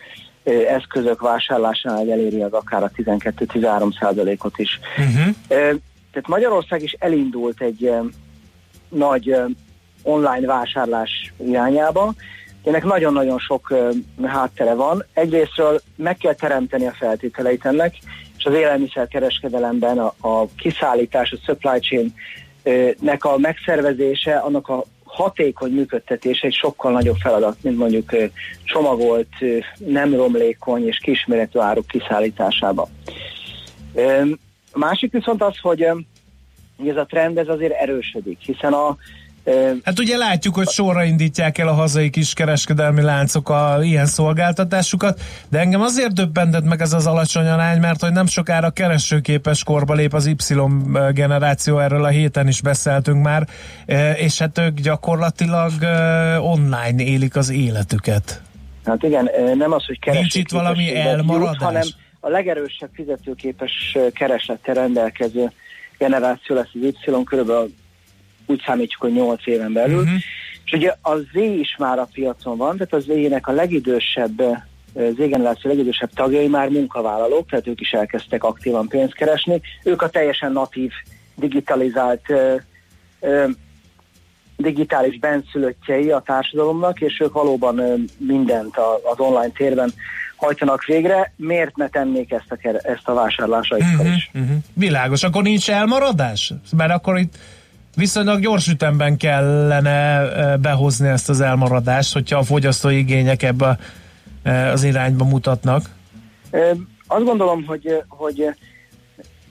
[0.68, 4.80] eszközök vásárlásánál eléri az akár a 12-13 százalékot is.
[4.98, 5.36] Uh-huh.
[6.12, 7.94] Tehát Magyarország is elindult egy
[8.90, 9.36] nagy
[10.04, 12.14] online vásárlás irányába.
[12.64, 13.74] Ennek nagyon-nagyon sok
[14.24, 15.06] háttere van.
[15.14, 17.96] Egyrésztről meg kell teremteni a feltételeit ennek,
[18.40, 22.14] és az élelmiszerkereskedelemben a, a kiszállítás, a supply chain
[23.00, 28.16] nek a megszervezése, annak a hatékony működtetése egy sokkal nagyobb feladat, mint mondjuk
[28.64, 29.28] csomagolt,
[29.78, 32.90] nem romlékony és kisméretű áruk kiszállításába.
[34.72, 35.82] A másik viszont az, hogy
[36.88, 38.98] ez a trend ez azért erősödik, hiszen a
[39.84, 45.60] Hát ugye látjuk, hogy sorra indítják el a hazai kiskereskedelmi láncok a ilyen szolgáltatásukat, de
[45.60, 50.14] engem azért döbbentett meg ez az alacsony arány, mert hogy nem sokára keresőképes korba lép
[50.14, 50.36] az Y
[51.14, 53.48] generáció, erről a héten is beszéltünk már,
[53.86, 58.42] e, és hát ők gyakorlatilag e, online élik az életüket.
[58.86, 61.52] Hát igen, ö, nem az, hogy Nincs itt valami elmaradás?
[61.52, 61.88] jut, hanem
[62.20, 65.52] a legerősebb fizetőképes ö, kereslettel rendelkező
[65.98, 67.74] generáció lesz az Y, körülbelül
[68.50, 69.96] úgy számítjuk, hogy 8 éven belül.
[70.02, 70.06] Mhm.
[70.06, 70.20] Uh-huh.
[70.66, 74.40] És ugye a Z is már a piacon van, tehát az Z-nek a legidősebb
[74.94, 79.62] ö, Z-generáció legidősebb tagjai már munkavállalók, tehát ők is elkezdtek aktívan pénzt keresni.
[79.84, 80.92] Ők a teljesen natív,
[81.36, 82.56] digitalizált ö,
[83.20, 83.46] ö,
[84.58, 89.94] digitális benszülöttjei a társadalomnak, és ők valóban ö, mindent a, az online térben
[90.36, 91.34] hajtanak végre.
[91.36, 94.30] Miért ne tennék ezt a, ezt a vásárlásaikkal Mhm, is?
[94.34, 94.54] mhm.
[94.74, 96.54] Világos, akkor nincs elmaradás?
[96.78, 97.38] Mert akkor itt
[98.00, 100.26] viszonylag gyors ütemben kellene
[100.58, 103.80] behozni ezt az elmaradást, hogyha a fogyasztói igények ebbe
[104.74, 105.90] az irányba mutatnak.
[107.08, 108.56] Azt gondolom, hogy, hogy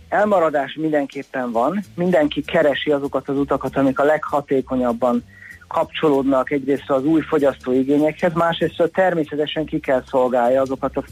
[0.08, 1.84] elmaradás mindenképpen van.
[1.94, 5.24] Mindenki keresi azokat az utakat, amik a leghatékonyabban
[5.68, 11.04] kapcsolódnak egyrészt az új fogyasztói igényekhez, másrészt természetesen ki kell szolgálja azokat a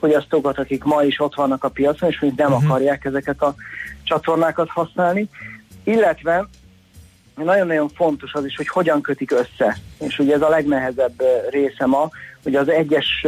[0.00, 2.70] fogyasztókat, akik ma is ott vannak a piacon, és még nem uh-huh.
[2.70, 3.54] akarják ezeket a
[4.02, 5.28] csatornákat használni.
[5.84, 6.48] Illetve
[7.34, 9.76] nagyon-nagyon fontos az is, hogy hogyan kötik össze.
[9.98, 12.08] És ugye ez a legnehezebb része ma,
[12.42, 13.26] hogy az egyes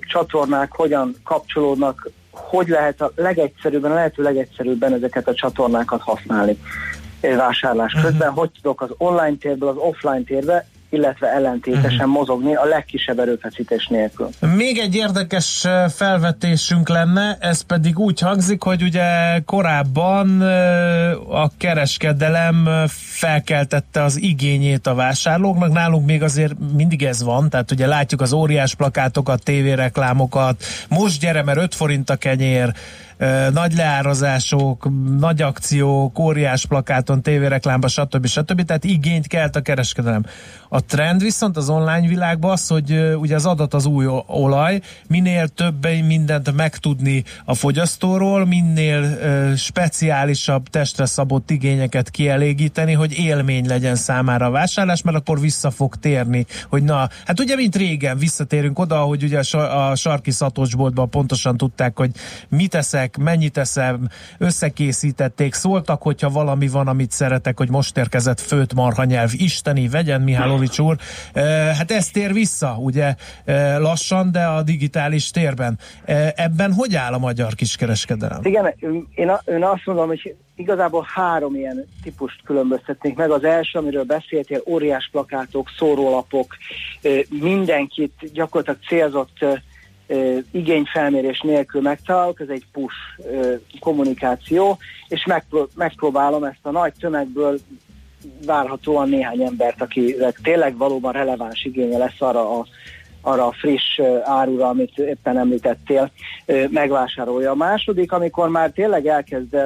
[0.00, 6.58] csatornák hogyan kapcsolódnak, hogy lehet a legegyszerűbben, a lehető legegyszerűbben ezeket a csatornákat használni
[7.20, 13.18] vásárlás közben, hogy tudok az online térből az offline térbe, illetve ellentétesen mozogni a legkisebb
[13.18, 14.28] erőfeszítés nélkül.
[14.56, 20.40] Még egy érdekes felvetésünk lenne, ez pedig úgy hangzik, hogy ugye korábban
[21.30, 22.68] a kereskedelem
[23.18, 28.32] felkeltette az igényét a vásárlóknak, nálunk még azért mindig ez van, tehát ugye látjuk az
[28.32, 32.72] óriás plakátokat, tévéreklámokat, most gyere, mert 5 forint a kenyér,
[33.52, 38.26] nagy leárazások, nagy akciók, óriás plakáton, tévéreklámba, stb.
[38.26, 38.64] stb.
[38.64, 40.24] Tehát igényt kelt a kereskedelem.
[40.68, 45.48] A trend viszont az online világban az, hogy ugye az adat az új olaj, minél
[45.48, 49.18] több mindent megtudni a fogyasztóról, minél
[49.56, 55.96] speciálisabb testre szabott igényeket kielégíteni, hogy élmény legyen számára a vásárlás, mert akkor vissza fog
[55.96, 60.30] térni, hogy na, hát ugye mint régen visszatérünk oda, hogy ugye a, sa- a sarki
[60.30, 62.10] szatocsboltban pontosan tudták, hogy
[62.48, 64.08] mit eszek, mennyit eszem,
[64.38, 70.20] összekészítették, szóltak, hogyha valami van, amit szeretek, hogy most érkezett főt marha nyelv, isteni, vegyen
[70.20, 70.96] Mihálovics úr.
[71.78, 73.14] Hát ez tér vissza, ugye
[73.78, 75.78] lassan, de a digitális térben.
[76.34, 78.40] Ebben hogy áll a magyar kiskereskedelem?
[78.42, 78.74] Igen,
[79.14, 83.30] én, én azt mondom, hogy igazából három ilyen típust különböztetnék meg.
[83.30, 86.56] Az első, amiről beszéltél, óriás plakátok, szórólapok,
[87.28, 89.44] mindenkit gyakorlatilag célzott
[90.50, 92.96] igényfelmérés nélkül megtalálok, ez egy push
[93.80, 97.58] kommunikáció, és megpró- megpróbálom ezt a nagy tömegből
[98.46, 102.66] várhatóan néhány embert, akinek tényleg valóban releváns igénye lesz arra a
[103.24, 106.10] arra a friss árura, amit éppen említettél,
[106.70, 107.50] megvásárolja.
[107.50, 109.56] A második, amikor már tényleg elkezd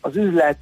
[0.00, 0.58] az üzlet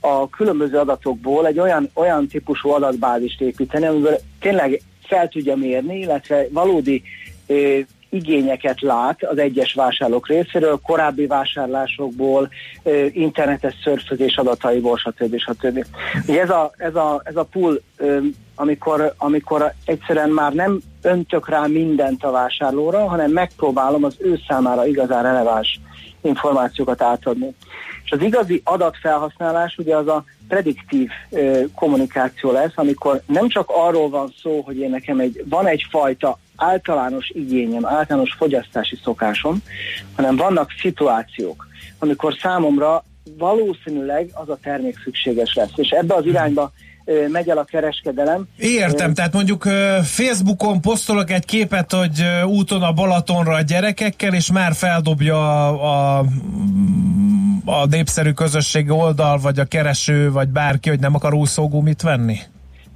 [0.00, 4.82] a különböző adatokból egy olyan, olyan típusú adatbázist építeni, amiből tényleg
[5.12, 7.02] fel tudja mérni, illetve valódi
[7.46, 7.78] ö,
[8.10, 12.48] igényeket lát az egyes vásárlók részéről, korábbi vásárlásokból,
[12.82, 15.38] ö, internetes szörfözés adataiból, stb.
[15.38, 15.86] stb.
[16.26, 18.18] Ugye ez a, ez a, ez a pool, ö,
[18.54, 24.86] amikor, amikor egyszerűen már nem öntök rá mindent a vásárlóra, hanem megpróbálom az ő számára
[24.86, 25.80] igazán releváns
[26.22, 27.54] információkat átadni.
[28.04, 34.08] És az igazi adatfelhasználás ugye az a prediktív ö, kommunikáció lesz, amikor nem csak arról
[34.08, 39.62] van szó, hogy én nekem egy, van egyfajta általános igényem, általános fogyasztási szokásom,
[40.16, 41.66] hanem vannak szituációk,
[41.98, 43.04] amikor számomra
[43.38, 45.72] valószínűleg az a termék szükséges lesz.
[45.76, 46.72] És ebbe az irányba
[47.28, 48.44] megy el a kereskedelem.
[48.56, 49.62] Értem, tehát mondjuk
[50.02, 56.24] Facebookon posztolok egy képet, hogy úton a Balatonra a gyerekekkel, és már feldobja a, a,
[57.64, 62.38] a népszerű közösségi oldal, vagy a kereső, vagy bárki, hogy nem akar úszógumit venni?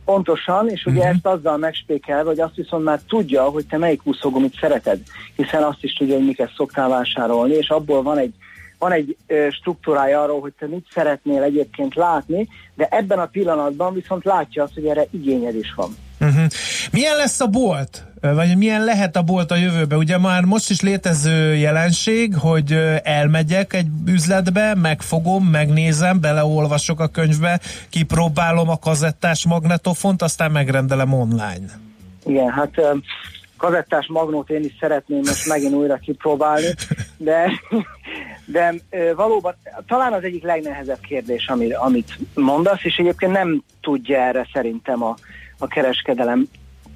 [0.05, 1.15] Pontosan, és ugye uh-huh.
[1.15, 5.01] ezt azzal megspékelve, hogy azt viszont már tudja, hogy te melyik úszógumit szereted,
[5.37, 8.35] hiszen azt is tudja, hogy miket szoktál vásárolni, és abból van egy
[8.79, 9.17] van egy
[9.51, 14.75] struktúrája arról, hogy te mit szeretnél egyébként látni, de ebben a pillanatban viszont látja azt,
[14.75, 15.97] hogy erre igényed is van.
[16.21, 16.47] Uh-huh.
[16.93, 18.05] Milyen lesz a bolt?
[18.21, 19.99] Vagy milyen lehet a bolt a jövőben?
[19.99, 27.61] Ugye már most is létező jelenség, hogy elmegyek egy üzletbe, megfogom, megnézem, beleolvasok a könyvbe,
[27.91, 31.81] kipróbálom a kazettás magnetofont, aztán megrendelem online.
[32.25, 32.81] Igen, hát
[33.57, 36.75] kazettás magnót én is szeretném most megint újra kipróbálni,
[37.17, 37.51] de,
[38.55, 38.75] de
[39.17, 39.55] valóban
[39.87, 45.15] talán az egyik legnehezebb kérdés, ami, amit mondasz, és egyébként nem tudja erre szerintem a,
[45.59, 46.47] a kereskedelem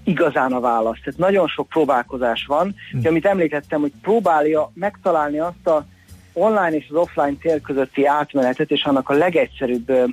[0.05, 1.03] igazán a választ.
[1.05, 3.07] Tehát nagyon sok próbálkozás van, hm.
[3.07, 5.87] amit említettem, hogy próbálja megtalálni azt a
[6.33, 10.05] online és az offline tér közötti átmenetet, és annak a legegyszerűbb, ö,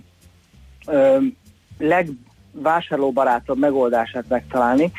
[0.86, 1.18] ö,
[1.78, 4.92] legvásárlóbarátabb megoldását megtalálni,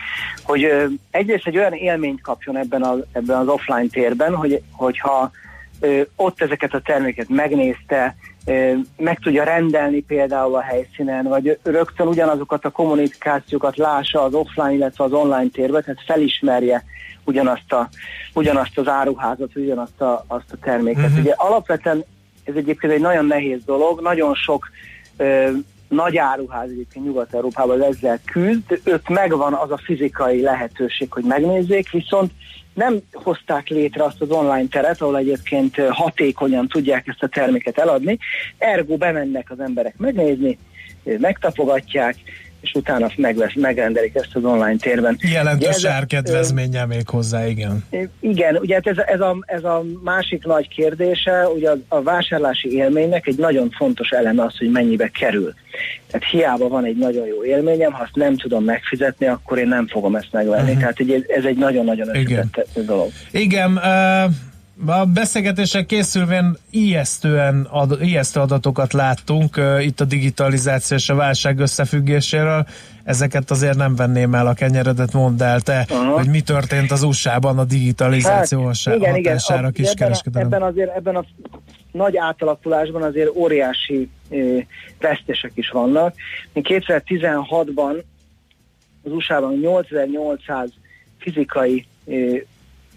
[0.42, 5.30] hogy ö, egyrészt egy olyan élményt kapjon ebben, a, ebben az offline térben, hogy, hogyha
[5.80, 8.16] ö, ott ezeket a terméket megnézte,
[8.96, 15.04] meg tudja rendelni például a helyszínen, vagy rögtön ugyanazokat a kommunikációkat lássa az offline, illetve
[15.04, 16.84] az online térben, tehát felismerje
[17.24, 17.88] ugyanazt, a,
[18.34, 21.04] ugyanazt az áruházat, ugyanazt a, azt a terméket.
[21.04, 21.18] Uh-huh.
[21.18, 22.04] Ugye alapvetően
[22.44, 24.68] ez egyébként egy nagyon nehéz dolog, nagyon sok
[25.16, 25.50] ö,
[25.88, 32.32] nagy áruház egyébként Nyugat-Európában ezzel küzd, ők megvan az a fizikai lehetőség, hogy megnézzék, viszont
[32.78, 38.18] nem hozták létre azt az online teret, ahol egyébként hatékonyan tudják ezt a terméket eladni,
[38.58, 40.58] ergo bemennek az emberek megnézni,
[41.04, 42.16] megtapogatják,
[42.60, 45.18] és utána megvesz, megrendelik ezt az online térben.
[45.32, 47.84] Jelentős árkedvezménnyel még hozzá, igen.
[48.20, 52.72] Igen, ugye hát ez, ez, a, ez a másik nagy kérdése, ugye a, a vásárlási
[52.72, 55.54] élménynek egy nagyon fontos eleme az, hogy mennyibe kerül.
[56.10, 59.86] Tehát hiába van egy nagyon jó élményem, ha azt nem tudom megfizetni, akkor én nem
[59.86, 60.62] fogom ezt megvenni.
[60.62, 60.78] Uh-huh.
[60.78, 63.08] Tehát egy, ez egy nagyon-nagyon összetett dolog.
[63.30, 64.32] Igen, uh...
[64.86, 71.58] A beszélgetések készülvén ijesztően ad, ijesztő adatokat láttunk uh, itt a digitalizáció és a válság
[71.58, 72.66] összefüggéséről.
[73.04, 76.14] Ezeket azért nem venném el a kenyeredet, mondd el te, uh-huh.
[76.14, 80.46] hogy mi történt az USA-ban a digitalizáció hát, igen, hatására igen, kiskereskedelem.
[80.46, 81.24] Ebben, ebben, azért, ebben a
[81.92, 84.64] nagy átalakulásban azért óriási eh,
[85.00, 86.14] vesztesek is vannak.
[86.54, 88.02] 2016-ban
[89.02, 90.70] az USA-ban 8800
[91.18, 92.40] fizikai eh,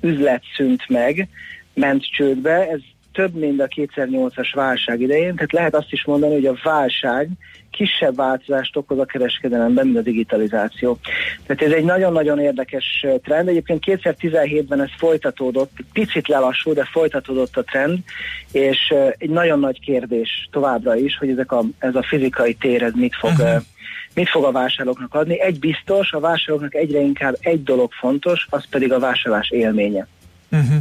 [0.02, 1.30] üzlet szűnt meg,
[1.74, 2.80] ment csődbe, ez
[3.14, 7.30] több, mint a 2008-as válság idején, tehát lehet azt is mondani, hogy a válság
[7.72, 10.98] kisebb változást okoz a kereskedelemben, mint a digitalizáció.
[11.46, 13.48] Tehát ez egy nagyon-nagyon érdekes trend.
[13.48, 17.98] Egyébként 2017-ben ez folytatódott, picit lelassult, de folytatódott a trend,
[18.52, 22.94] és egy nagyon nagy kérdés továbbra is, hogy ezek a, ez a fizikai tér ez
[22.96, 23.62] mit fog, uh-huh.
[24.14, 25.42] mit fog a vásárlóknak adni.
[25.42, 30.08] Egy biztos, a vásárlóknak egyre inkább egy dolog fontos, az pedig a vásárlás élménye.
[30.52, 30.78] Uh-huh.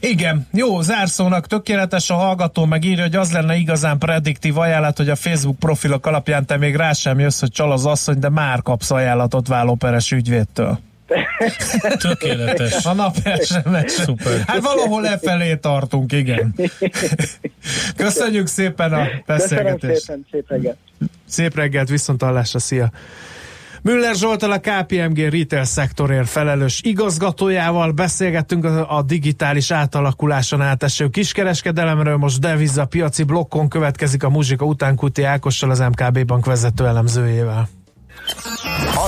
[0.00, 5.08] Igen, jó, zárszónak tökéletes a hallgató, meg írja, hogy az lenne igazán prediktív ajánlat, hogy
[5.08, 8.62] a Facebook profilok alapján te még rá sem jössz, hogy csal az asszony, de már
[8.62, 10.78] kapsz ajánlatot vállóperes ügyvédtől.
[11.98, 12.84] Tökéletes.
[12.84, 13.92] A nap SMS.
[13.92, 14.42] Szuper.
[14.46, 16.54] Hát valahol lefelé tartunk, igen.
[17.96, 20.06] Köszönjük szépen a beszélgetést.
[20.06, 20.76] Köszönöm szépen, szép reggelt.
[21.28, 22.90] Szép reggelt, viszont hallásra, szia!
[23.82, 32.40] Müller Zsoltal a KPMG retail szektorért felelős igazgatójával beszélgettünk a, digitális átalakuláson áteső kiskereskedelemről, most
[32.40, 37.68] deviza piaci blokkon következik a muzsika után Kuti Ákossal az MKB bank vezető elemzőjével.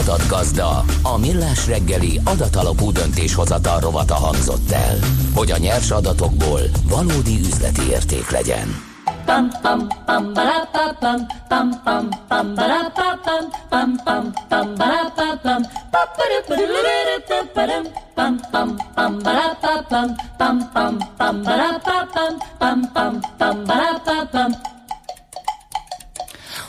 [0.01, 4.99] Adatgazda, a millás reggeli adatalapú döntéshozatal rovata hangzott el,
[5.35, 8.94] hogy a nyers adatokból valódi üzleti érték legyen.
[9.27, 11.27] Pam pam pam bara pa pam.
[11.51, 13.51] Pam pam pam bara pa pam.
[13.71, 15.63] Pam pam pam bara pa pam.
[15.93, 17.79] Pa para para
[18.17, 20.09] pam pam pam bara pa pam.
[20.39, 22.33] Pam pam pam bara pa pam.
[22.61, 24.51] Pam pam pam bara pa pam.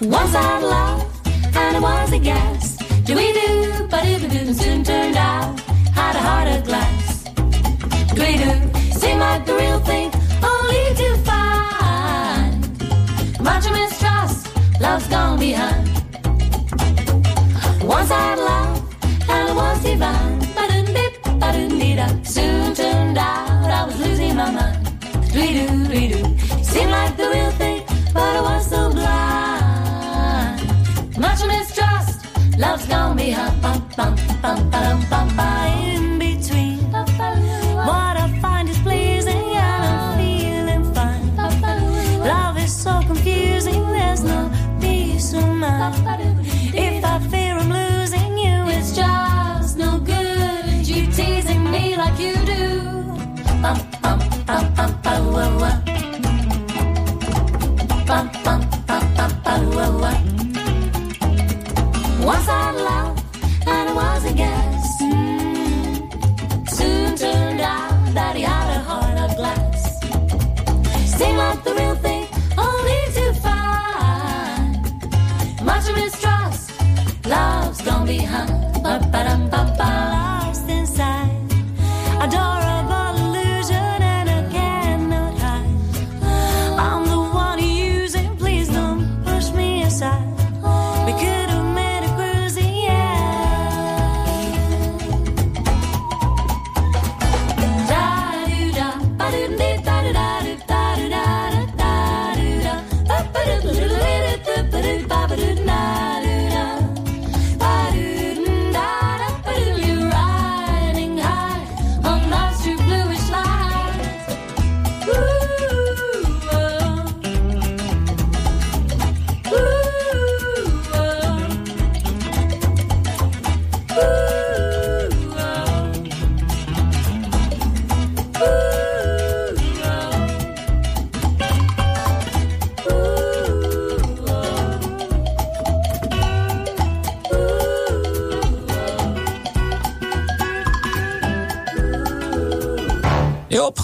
[0.01, 1.01] Once I love
[1.55, 2.75] and it was a guess
[3.05, 5.59] Do we do ba do do soon turned out
[5.93, 7.23] had a heart of glass.
[8.15, 8.51] Do we do
[8.99, 10.09] seemed like the real thing
[10.43, 11.44] only to find
[13.45, 14.39] much mistrust,
[14.81, 15.87] love's gone behind.
[17.95, 18.77] Once I had love,
[19.29, 20.39] and it was divine.
[20.55, 22.07] Ba-dum-dip, ba-dum-dee-da.
[22.23, 24.77] Soon turned out I was losing my mind.
[25.33, 26.25] Dwee-doo, dwee-doo.
[26.71, 27.81] Seemed like the real thing,
[28.15, 30.59] but I was so blind.
[31.25, 32.17] Much mistrust,
[32.57, 33.61] love's gone behind.
[33.61, 35.49] Bum, bum, bum, ba-dum, bum, ba.
[35.79, 35.84] In
[45.87, 47.44] If I feel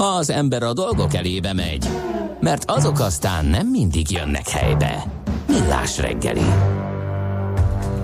[0.02, 1.86] ha az ember a dolgok elébe megy,
[2.40, 5.04] mert azok aztán nem mindig jönnek helybe.
[5.48, 6.46] Millás reggeli.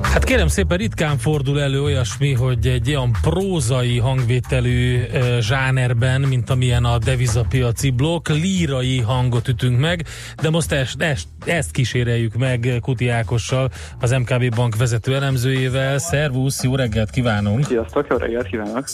[0.02, 6.50] Hát kérem szépen ritkán fordul elő olyasmi, hogy egy olyan prózai hangvételű e, zsánerben, mint
[6.50, 10.06] amilyen a devizapiaci blokk, lírai hangot ütünk meg,
[10.42, 13.70] de most ezt, ezt, ezt kíséreljük meg Kuti Ákossal,
[14.00, 15.98] az MKB bank vezető elemzőjével.
[15.98, 17.66] Szervusz, jó reggelt kívánunk!
[17.66, 18.86] Sziasztok, jó reggelt kívánok!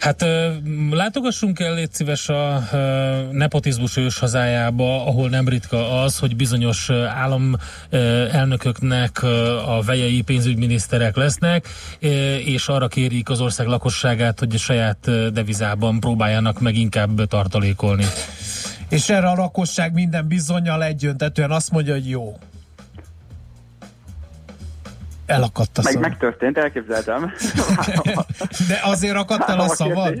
[0.00, 0.24] Hát
[0.90, 2.62] látogassunk el, légy szíves a
[3.32, 7.56] nepotizmus ős hazájába, ahol nem ritka az, hogy bizonyos állam
[8.32, 9.22] elnököknek
[9.66, 11.68] a vejei pénzügyminiszterek lesznek,
[12.44, 18.04] és arra kérik az ország lakosságát, hogy a saját devizában próbáljanak meg inkább tartalékolni.
[18.88, 22.38] És erre a lakosság minden bizonyal egyöntetően azt mondja, hogy jó.
[25.30, 26.08] Elakadt a Meg, szava.
[26.08, 27.32] megtörtént, elképzeltem.
[28.68, 30.14] De azért akadt el a szavad.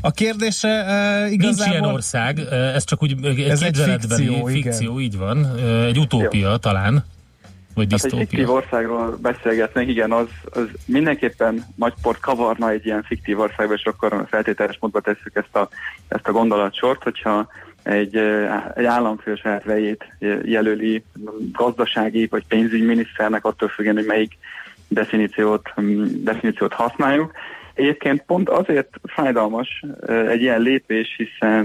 [0.00, 1.72] A kérdése uh, Nincs igazából...
[1.72, 4.62] ilyen ország, eh, ez csak úgy egy Ez egy fikció, igen.
[4.62, 5.58] fikció, így van.
[5.86, 7.04] Egy utópia talán,
[7.74, 13.02] vagy Tehát egy fiktív országról beszélgetnek, igen, az, az mindenképpen nagy port kavarna egy ilyen
[13.02, 15.68] fiktív országba, és akkor a feltételes módba tesszük ezt a,
[16.08, 17.48] ezt a gondolatsort, hogyha
[17.84, 18.16] egy,
[18.74, 20.06] egy államfő saját vejét
[20.42, 21.04] jelöli
[21.52, 24.32] gazdasági vagy pénzügyminiszternek, attól függően, hogy melyik
[24.88, 25.72] definíciót,
[26.22, 27.32] definíciót használjuk.
[27.74, 29.84] Egyébként pont azért fájdalmas
[30.28, 31.64] egy ilyen lépés, hiszen,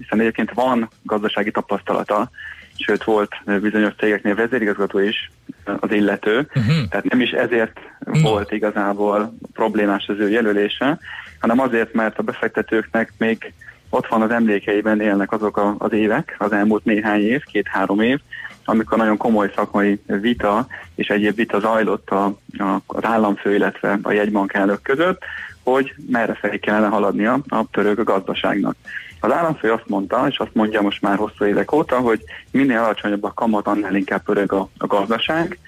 [0.00, 2.30] hiszen egyébként van gazdasági tapasztalata,
[2.76, 3.30] sőt volt
[3.60, 5.30] bizonyos cégeknél vezérigazgató is
[5.64, 6.88] az illető, uh-huh.
[6.88, 7.80] tehát nem is ezért
[8.22, 10.98] volt igazából problémás az ő jelölése,
[11.40, 13.52] hanem azért, mert a befektetőknek még
[13.94, 18.20] ott van az emlékeiben élnek azok a, az évek, az elmúlt néhány év, két-három év,
[18.64, 22.24] amikor nagyon komoly szakmai vita és egyéb vita zajlott a,
[22.58, 25.22] a, az államfő, illetve a jegybank elnök között,
[25.62, 28.76] hogy merre felé kellene haladnia a török gazdaságnak.
[29.20, 33.24] Az államfő azt mondta, és azt mondja most már hosszú évek óta, hogy minél alacsonyabb
[33.24, 35.58] a kamat, annál inkább pörög a, a gazdaság,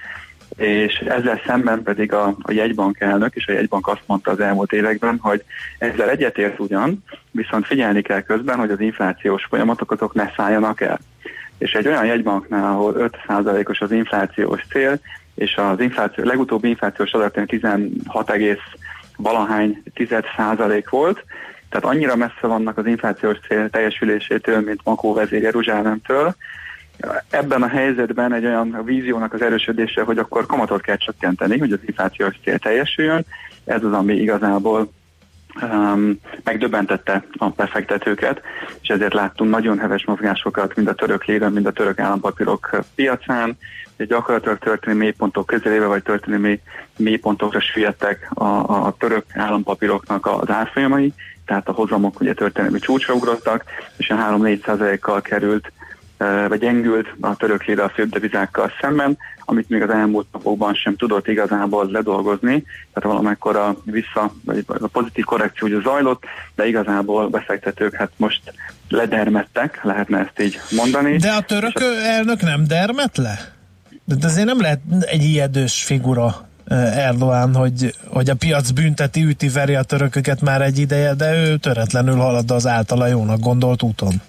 [0.57, 4.73] és ezzel szemben pedig a, a jegybank elnök és a jegybank azt mondta az elmúlt
[4.73, 5.45] években, hogy
[5.79, 10.99] ezzel egyetért ugyan, viszont figyelni kell közben, hogy az inflációs folyamatok azok ne szálljanak el.
[11.59, 14.99] És egy olyan jegybanknál, ahol 5%-os az inflációs cél,
[15.35, 18.33] és az infláció, legutóbbi inflációs adat 16,
[19.17, 21.25] valahány 10 százalék volt,
[21.69, 26.35] tehát annyira messze vannak az inflációs cél teljesülésétől, mint Makó vezér Jeruzsálemtől.
[27.31, 31.79] Ebben a helyzetben egy olyan víziónak az erősödése, hogy akkor kamatot kell csökkenteni, hogy az
[31.87, 33.25] inflációs cél teljesüljön.
[33.65, 34.93] Ez az, ami igazából
[35.63, 38.41] um, megdöbbentette a befektetőket,
[38.81, 43.57] és ezért láttunk nagyon heves mozgásokat, mind a török léren, mind a török állampapírok piacán,
[43.97, 46.61] és gyakorlatilag történelmi mélypontok közelébe, vagy történelmi mély,
[46.97, 48.45] mélypontokra süllyedtek a,
[48.87, 51.13] a török állampapíroknak az árfolyamai,
[51.47, 53.65] tehát a hozamok ugye történelmi csúcsra ugrottak,
[53.97, 55.73] és a 3-4 százalékkal került
[56.49, 60.97] vagy gyengült a török lira a főbb devizákkal szemben, amit még az elmúlt napokban sem
[60.97, 66.25] tudott igazából ledolgozni, tehát valamekkor a vissza, vagy a pozitív korrekció ugye zajlott,
[66.55, 68.41] de igazából befektetők hát most
[68.89, 71.17] ledermettek, lehetne ezt így mondani.
[71.17, 73.55] De a török elnök nem dermet le?
[74.05, 76.47] De azért nem lehet egy ijedős figura
[76.95, 81.57] Erdoğan, hogy, hogy a piac bünteti, üti, veri a törököket már egy ideje, de ő
[81.57, 84.23] töretlenül halad az általa jónak gondolt úton.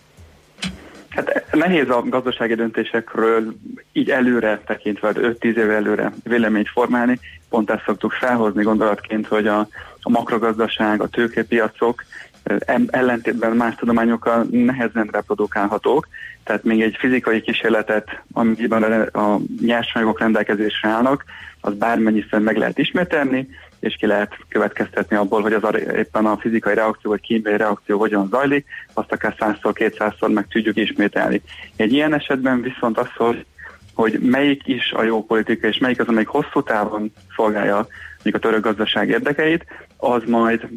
[1.58, 3.54] Nehéz a gazdasági döntésekről
[3.94, 7.20] így előre tekintve, 5-10 év előre véleményt formálni.
[7.50, 9.60] Pont ezt szoktuk felhozni gondolatként, hogy a,
[10.02, 12.04] a makrogazdaság, a tőkepiacok
[12.88, 16.08] ellentétben más tudományokkal nehezen reprodukálhatók,
[16.44, 21.24] tehát még egy fizikai kísérletet, amiben a nyersanyagok rendelkezésre állnak,
[21.62, 23.48] az bármennyiszer meg lehet ismételni,
[23.80, 27.98] és ki lehet következtetni abból, hogy az a, éppen a fizikai reakció vagy kémiai reakció
[27.98, 31.42] hogyan zajlik, azt akár százszor, kétszázszor meg tudjuk ismételni.
[31.76, 33.46] Egy ilyen esetben viszont az, hogy,
[33.94, 37.88] hogy melyik is a jó politika, és melyik az, amelyik hosszú távon szolgálja
[38.24, 39.66] mondjuk a török gazdaság érdekeit,
[39.98, 40.68] az majd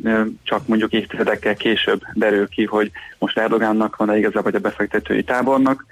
[0.42, 5.86] csak mondjuk évtizedekkel később derül ki, hogy most Erdogánnak van-e igazából, vagy a befektetői tábornak.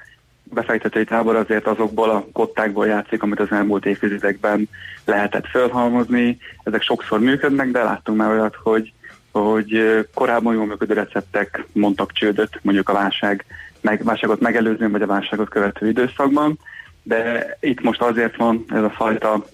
[0.50, 4.68] Befektetői tábor azért azokból a kottákból játszik, amit az elmúlt évtizedekben
[5.04, 6.38] lehetett felhalmozni.
[6.62, 8.92] Ezek sokszor működnek, de láttunk már olyat, hogy,
[9.32, 13.44] hogy korábban jól működő receptek mondtak csődöt, mondjuk a válság,
[13.80, 16.58] meg, válságot megelőző, vagy a válságot követő időszakban.
[17.02, 19.44] De itt most azért van ez a fajta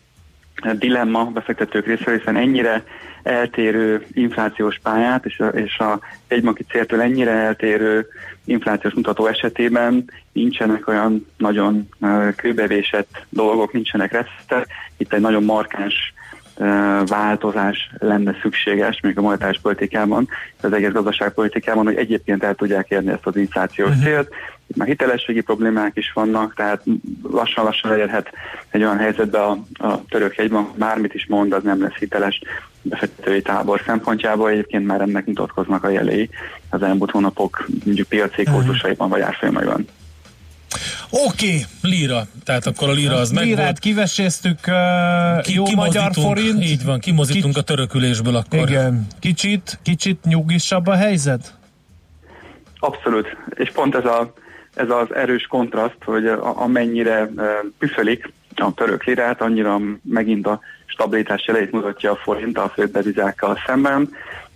[0.72, 2.84] dilemma befektetők részéről, hiszen ennyire
[3.22, 8.06] eltérő inflációs pályát és a, és a egybanki céltől ennyire eltérő
[8.44, 11.88] inflációs mutató esetében nincsenek olyan nagyon
[12.36, 14.66] kőbevésett dolgok, nincsenek receptek.
[14.96, 16.14] Itt egy nagyon markáns
[17.06, 20.28] változás lenne szükséges, még a monetáris politikában,
[20.60, 24.26] az egész gazdaságpolitikában, hogy egyébként el tudják érni ezt az inflációs uh-huh.
[24.66, 26.82] Itt már hitelességi problémák is vannak, tehát
[27.22, 28.30] lassan-lassan elérhet
[28.70, 32.40] egy olyan helyzetbe a, a török jegyban, bármit is mond, az nem lesz hiteles
[32.82, 34.50] befektetői tábor szempontjából.
[34.50, 36.30] Egyébként már ennek mutatkoznak a jelei
[36.70, 39.86] az elmúlt hónapok mondjuk piaci kurzusaiban vagy árfolyamaiban.
[41.10, 41.46] Oké.
[41.46, 41.64] Okay.
[41.82, 46.64] Lira, tehát akkor a lira az meg Lirát kiveséztük, uh, Ki, jó magyar forint.
[46.64, 47.62] Így van, kimozítunk Kics...
[47.62, 48.68] a törökülésből akkor.
[48.68, 51.54] Igen, kicsit, kicsit nyugisabb a helyzet?
[52.78, 54.32] Abszolút, és pont ez, a,
[54.74, 57.30] ez az erős kontraszt, hogy amennyire
[57.78, 64.08] püfölik a török lirát, annyira megint a stabilitás jeleit mutatja a forint a fődevizákkal szemben.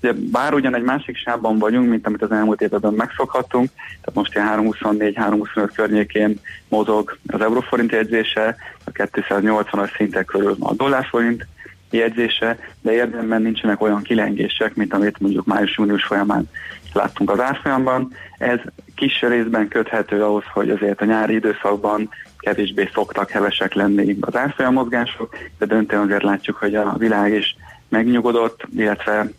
[0.02, 4.34] Ugye, bár ugyan egy másik sávban vagyunk, mint amit az elmúlt években megszokhattunk, tehát most
[4.34, 11.46] ilyen 324-325 környékén mozog az euróforint jegyzése, a 280-as szintek körül a dollárforint
[11.90, 16.48] jegyzése, de érdemben nincsenek olyan kilengések, mint amit mondjuk május-június folyamán
[16.92, 18.12] láttunk az árfolyamban.
[18.38, 18.58] Ez
[18.94, 22.08] kis részben köthető ahhoz, hogy azért a nyári időszakban
[22.38, 27.56] kevésbé szoktak hevesek lenni az árfolyam mozgások, de döntően azért látjuk, hogy a világ is
[27.88, 29.30] megnyugodott, illetve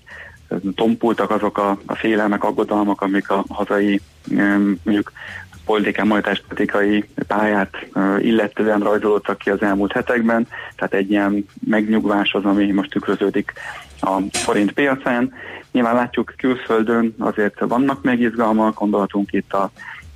[0.75, 4.01] tompultak azok a, a félelmek, aggodalmak, amik a hazai
[4.83, 5.11] mondjuk
[5.65, 6.43] politikán, monetáris
[7.27, 7.75] pályát
[8.19, 13.53] illetően rajzolódtak ki az elmúlt hetekben, tehát egy ilyen megnyugvás az, ami most tükröződik
[14.01, 15.33] a forint piacán.
[15.71, 19.71] Nyilván látjuk külföldön azért vannak még izgalmak, gondolatunk itt a,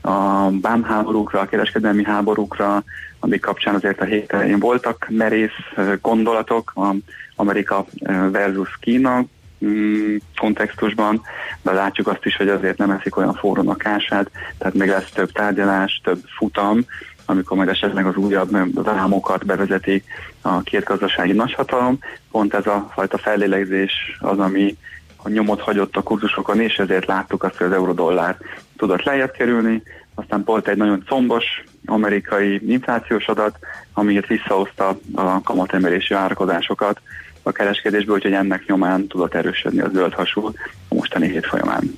[0.10, 2.84] a bámháborúkra, a kereskedelmi háborúkra,
[3.20, 5.58] amik kapcsán azért a héten voltak merész
[6.02, 6.96] gondolatok, a
[7.36, 7.86] Amerika
[8.32, 9.26] versus Kína
[9.66, 11.22] Mm, kontextusban,
[11.62, 15.10] de látjuk azt is, hogy azért nem eszik olyan forró a kását, tehát még lesz
[15.14, 16.86] több tárgyalás, több futam,
[17.26, 20.04] amikor majd esetleg az újabb vámokat bevezeti
[20.42, 22.00] a két gazdasági nagyhatalom.
[22.32, 24.78] Pont ez a fajta fellélegzés az, ami
[25.24, 28.38] a nyomot hagyott a kurzusokon, és ezért láttuk azt, hogy az eurodollár
[28.78, 29.84] tudott lejjebb kerülni.
[30.16, 33.58] Aztán volt egy nagyon combos amerikai inflációs adat,
[33.94, 37.02] amiért visszahozta a kamatemelési várakozásokat
[37.44, 40.46] a kereskedésből, úgyhogy ennek nyomán tudott erősödni a zöld hasú
[40.90, 41.98] a mostani hét folyamán.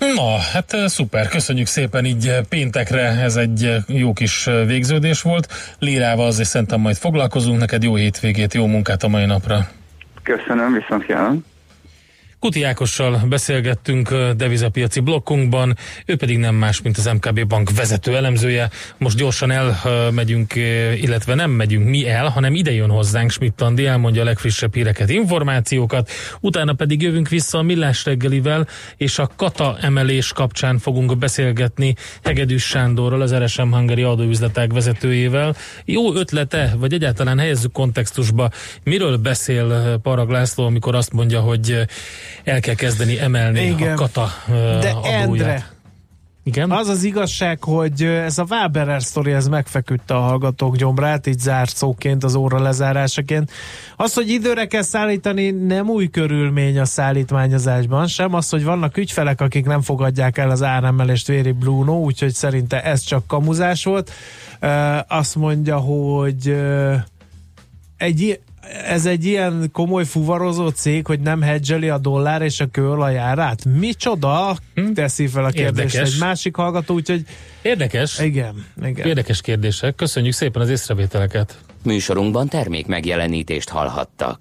[0.00, 5.48] Na, hát szuper, köszönjük szépen így péntekre, ez egy jó kis végződés volt.
[5.78, 9.68] Lírával azért szerintem majd foglalkozunk, neked jó hétvégét, jó munkát a mai napra.
[10.22, 11.44] Köszönöm, viszont kívánom.
[12.40, 15.76] Kuti Ákossal beszélgettünk devizapiaci blokkunkban,
[16.06, 18.70] ő pedig nem más, mint az MKB bank vezető elemzője.
[18.98, 20.54] Most gyorsan elmegyünk,
[21.00, 25.10] illetve nem megyünk mi el, hanem ide jön hozzánk Schmidt Andi, elmondja a legfrissebb híreket,
[25.10, 26.10] információkat,
[26.40, 32.64] utána pedig jövünk vissza a Millás reggelivel, és a kata emelés kapcsán fogunk beszélgetni Hegedűs
[32.64, 35.56] Sándorral, az RSM Hungary adóüzletek vezetőjével.
[35.84, 38.50] Jó ötlete, vagy egyáltalán helyezzük kontextusba,
[38.84, 41.84] miről beszél Parag László, amikor azt mondja, hogy
[42.44, 43.92] el kell kezdeni emelni Igen.
[43.92, 44.28] a kata
[44.80, 45.04] De adóját.
[45.04, 45.70] Endre,
[46.42, 46.70] igen?
[46.70, 51.76] Az az igazság, hogy ez a Waberer sztori, ez megfeküdte a hallgatók gyomrát, így zárt
[51.76, 53.50] szóként, az óra lezárásaként.
[53.96, 59.40] Az, hogy időre kell szállítani, nem új körülmény a szállítmányozásban, sem az, hogy vannak ügyfelek,
[59.40, 64.12] akik nem fogadják el az áremelést Véri Bruno, úgyhogy szerinte ez csak kamuzás volt.
[65.08, 66.56] Azt mondja, hogy
[67.96, 68.40] egy,
[68.86, 73.64] ez egy ilyen komoly fuvarozó cég, hogy nem hedgeli a dollár és a kőolajárát?
[73.64, 74.56] Micsoda?
[74.74, 74.92] Hm?
[74.92, 76.14] Teszi fel a kérdést Érdekes.
[76.14, 77.24] egy másik hallgató, úgyhogy...
[77.62, 78.18] Érdekes.
[78.18, 79.06] Igen, igen.
[79.06, 79.94] Érdekes kérdések.
[79.94, 81.58] Köszönjük szépen az észrevételeket.
[81.84, 84.38] Műsorunkban termék megjelenítést hallhattak.